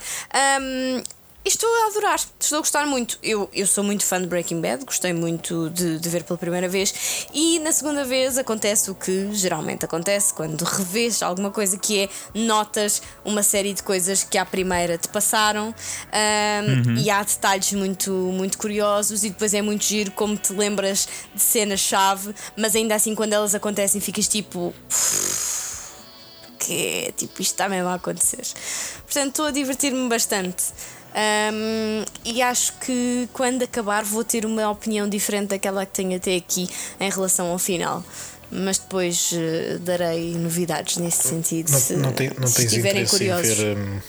[0.61, 1.03] Um,
[1.47, 3.19] Estou a adorar, estou a gostar muito.
[3.21, 6.67] Eu, eu sou muito fã de Breaking Bad, gostei muito de, de ver pela primeira
[6.67, 7.27] vez.
[7.31, 12.09] E na segunda vez acontece o que geralmente acontece quando revês alguma coisa que é
[12.33, 18.11] notas uma série de coisas que à primeira te passaram um, e há detalhes muito,
[18.11, 19.23] muito curiosos.
[19.23, 23.53] E depois é muito giro como te lembras de cenas-chave, mas ainda assim, quando elas
[23.53, 24.73] acontecem, ficas tipo
[26.57, 28.41] que é tipo, isto está mesmo a acontecer.
[29.03, 30.63] Portanto, estou a divertir-me bastante.
[31.15, 36.35] Um, e acho que quando acabar vou ter uma opinião diferente daquela que tenho até
[36.35, 38.03] aqui em relação ao final.
[38.51, 41.71] Mas depois eh, darei novidades nesse sentido.
[41.71, 43.57] Não, se, não, tem, não se tens estiverem interesse em curiosos.
[43.57, 44.03] ver,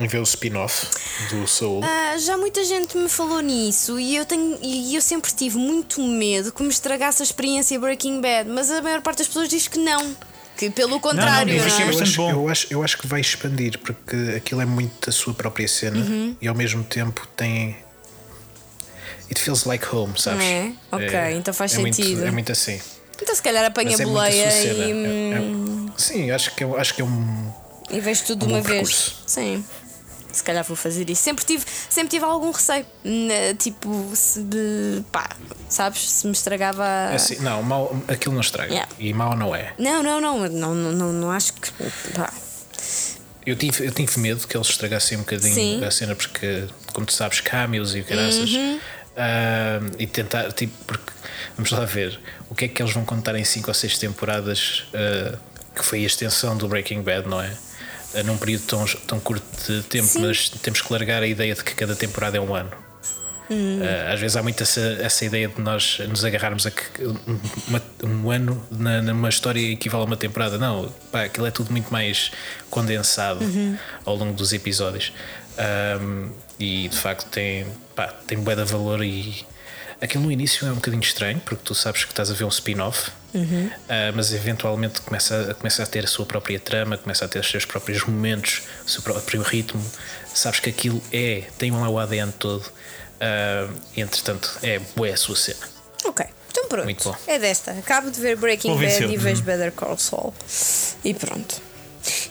[0.00, 0.86] em ver o spin-off
[1.30, 1.82] do Soul?
[1.84, 6.02] Ah, já muita gente me falou nisso e eu, tenho, e eu sempre tive muito
[6.02, 9.68] medo que me estragasse a experiência Breaking Bad, mas a maior parte das pessoas diz
[9.68, 10.16] que não.
[10.58, 11.94] Que pelo contrário, dizem não, que é é?
[11.94, 12.30] eu, acho, bom.
[12.32, 15.98] eu, acho, eu acho que vai expandir porque aquilo é muito a sua própria cena
[15.98, 16.36] Uhum.
[16.42, 17.76] e ao mesmo tempo tem.
[19.30, 20.42] It feels like home, sabes?
[20.44, 20.72] É?
[20.90, 22.24] Ok, então faz é muito- sentido.
[22.26, 22.80] é muito assim.
[23.22, 26.30] Então se calhar apanha Mas a é muito a boleia e, É- é- hum, sim,
[26.30, 27.52] acho que, é, acho que é um.
[27.90, 28.78] e vejo tudo de um uma vez.
[28.78, 29.22] percurso.
[29.26, 29.64] Sim.
[30.30, 31.22] Se calhar vou fazer isso.
[31.22, 32.84] Sempre tive, sempre tive algum receio.
[33.04, 35.28] Né, Tipo, se de, pá,
[35.68, 36.08] sabes?
[36.08, 36.84] Se me estragava.
[36.84, 38.72] é assim, não, mal, aquilo não estraga.
[38.72, 38.92] Yeah.
[38.98, 39.72] E mal não é.
[39.78, 41.70] Não, não, não, não, não, não, acho que.
[42.14, 42.32] Pá.
[43.46, 45.84] Eu tive, eu tive medo que eles estragassem um bocadinho Sim.
[45.84, 48.50] a cena, porque, como tu sabes, cameos e o caraças.
[48.52, 48.78] Uhum.
[49.16, 51.12] ah, e tentar, tipo, porque
[51.56, 52.20] vamos lá ver
[52.50, 55.38] o que é que eles vão contar em 5 ou 6 temporadas, ah,
[55.74, 57.50] que foi a extensão do Breaking Bad, não é?
[58.14, 60.20] Ah, num período tão, tão curto de tempo, Sim.
[60.26, 62.70] mas temos que largar a ideia de que cada temporada é um ano.
[63.50, 63.80] Hum.
[63.82, 66.84] Ah, às vezes há muito essa, essa ideia de nós nos agarrarmos a que
[67.68, 70.56] uma- um ano na, numa história equivale a uma temporada.
[70.58, 72.30] Não, pá, aquilo é tudo muito mais
[72.70, 73.76] condensado Uhum.
[74.04, 75.12] ao longo dos episódios.
[75.58, 76.30] Ahm,
[76.60, 77.66] e de facto tem,
[77.98, 79.44] pá, tem bué de valor e
[80.00, 82.48] aquilo no início é um bocadinho estranho porque tu sabes que estás a ver um
[82.48, 83.70] spin-off Uhum.
[83.90, 87.40] ah, mas eventualmente começa a, começa a ter a sua própria trama começa a ter
[87.40, 89.84] os seus próprios momentos o seu próprio ritmo
[90.32, 92.64] sabes que aquilo é, tem lá o ADN todo
[93.20, 95.66] ah, e entretanto é bué a sua cena
[96.04, 96.84] Ok, então pronto.
[96.84, 97.16] Muito bom.
[97.26, 97.72] É desta.
[97.72, 98.72] Acabo de ver Breaking.
[98.78, 100.32] Bad e vejo Better Call Saul.
[101.04, 101.60] E pronto.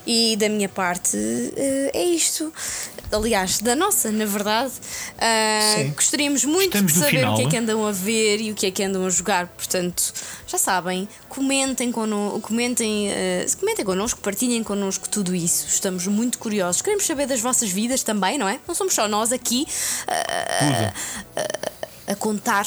[0.10, 1.18] E da minha parte
[1.58, 2.54] eh, é isto.
[3.12, 4.72] Aliás, da nossa, na verdade.
[4.72, 5.92] Sim.
[5.94, 7.34] gostaríamos muito Estamos de saber final.
[7.34, 9.48] o que é que andam a ver e o que é que andam a jogar.
[9.48, 10.14] Portanto,
[10.48, 15.68] já sabem, comentem, conno comentem, eh, comentem connosco, partilhem connosco tudo isso.
[15.68, 16.82] Estamos muito curiosos.
[16.82, 18.60] Queremos saber das vossas vidas também, não é?
[18.66, 19.68] Não somos só nós aqui
[20.08, 20.94] ah,
[22.08, 22.66] a contar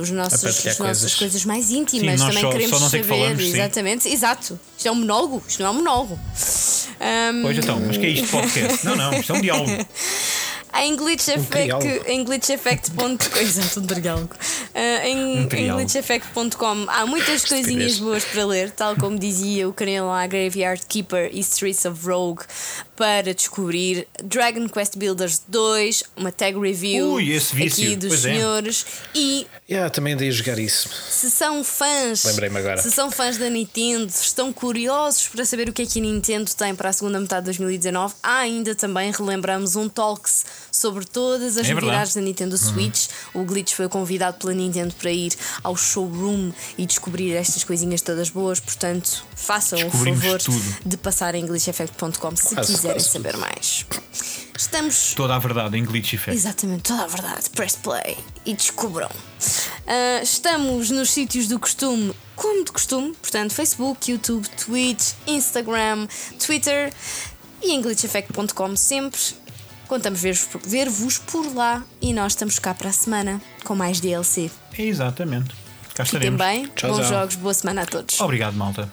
[0.00, 1.14] os nossos, as nossas coisas.
[1.14, 2.20] coisas mais íntimas.
[2.20, 3.04] Sim, nós Também só- queremos só saber.
[3.04, 3.48] falamos, sim.
[3.52, 4.60] exatamente, exato.
[4.76, 6.18] Isto é um monólogo, isto não é um monólogo.
[7.00, 8.84] Ahm, Pois então, mas que é isto podcast?
[8.86, 9.70] Não, não, isto é um diálogo.
[10.76, 12.24] Em Glitch Effect, em
[13.38, 14.34] exato, um.
[14.74, 15.76] Ah, em, em triálogo.
[15.84, 21.30] glitcheffect.com há muitas coisinhas boas para ler, tal como dizia o canal lá Graveyard Keeper
[21.32, 22.42] e Streets of Rogue,
[22.96, 28.34] para descobrir Dragon Quest Builders 2, uma tag review Ui, aqui dos pois é.
[28.34, 30.90] senhores e Yeah, também andei a jogar isso.
[31.10, 32.82] se são fãs, Lembrei-me agora.
[32.82, 36.50] se são fãs da Nintendo, estão curiosos para saber o que é que a Nintendo
[36.54, 41.56] tem para a segunda metade de 2019, há ainda também relembramos um Talks sobre todas
[41.56, 43.08] as É novidades da Nintendo Switch.
[43.32, 48.28] O Glitch foi convidado pela Nintendo para ir ao showroom e descobrir estas coisinhas todas
[48.28, 50.76] boas, portanto, façam o favor tudo.
[50.84, 53.86] de passar em glitcheffect.com se Quase, quiserem saber mais.
[54.56, 56.36] Estamos Toda a verdade em Glitch Effect.
[56.36, 57.50] Exatamente, toda a verdade.
[57.50, 58.16] Press play
[58.46, 59.10] e descubram.
[59.86, 66.06] Ah, estamos nos sítios do costume, como de costume, portanto, Facebook, YouTube, Twitch, Instagram,
[66.44, 66.92] Twitter
[67.62, 69.20] e em glitcheffect.com sempre.
[69.88, 74.50] Contamos ver-vos ver-vos por lá e nós estamos cá para a semana com mais DLC.
[74.78, 75.54] Exatamente.
[75.94, 76.38] Cá Fiquem estaremos.
[76.38, 76.98] bem, Tchauzão.
[76.98, 78.20] bons jogos, boa semana a todos.
[78.20, 78.90] Obrigado, malta.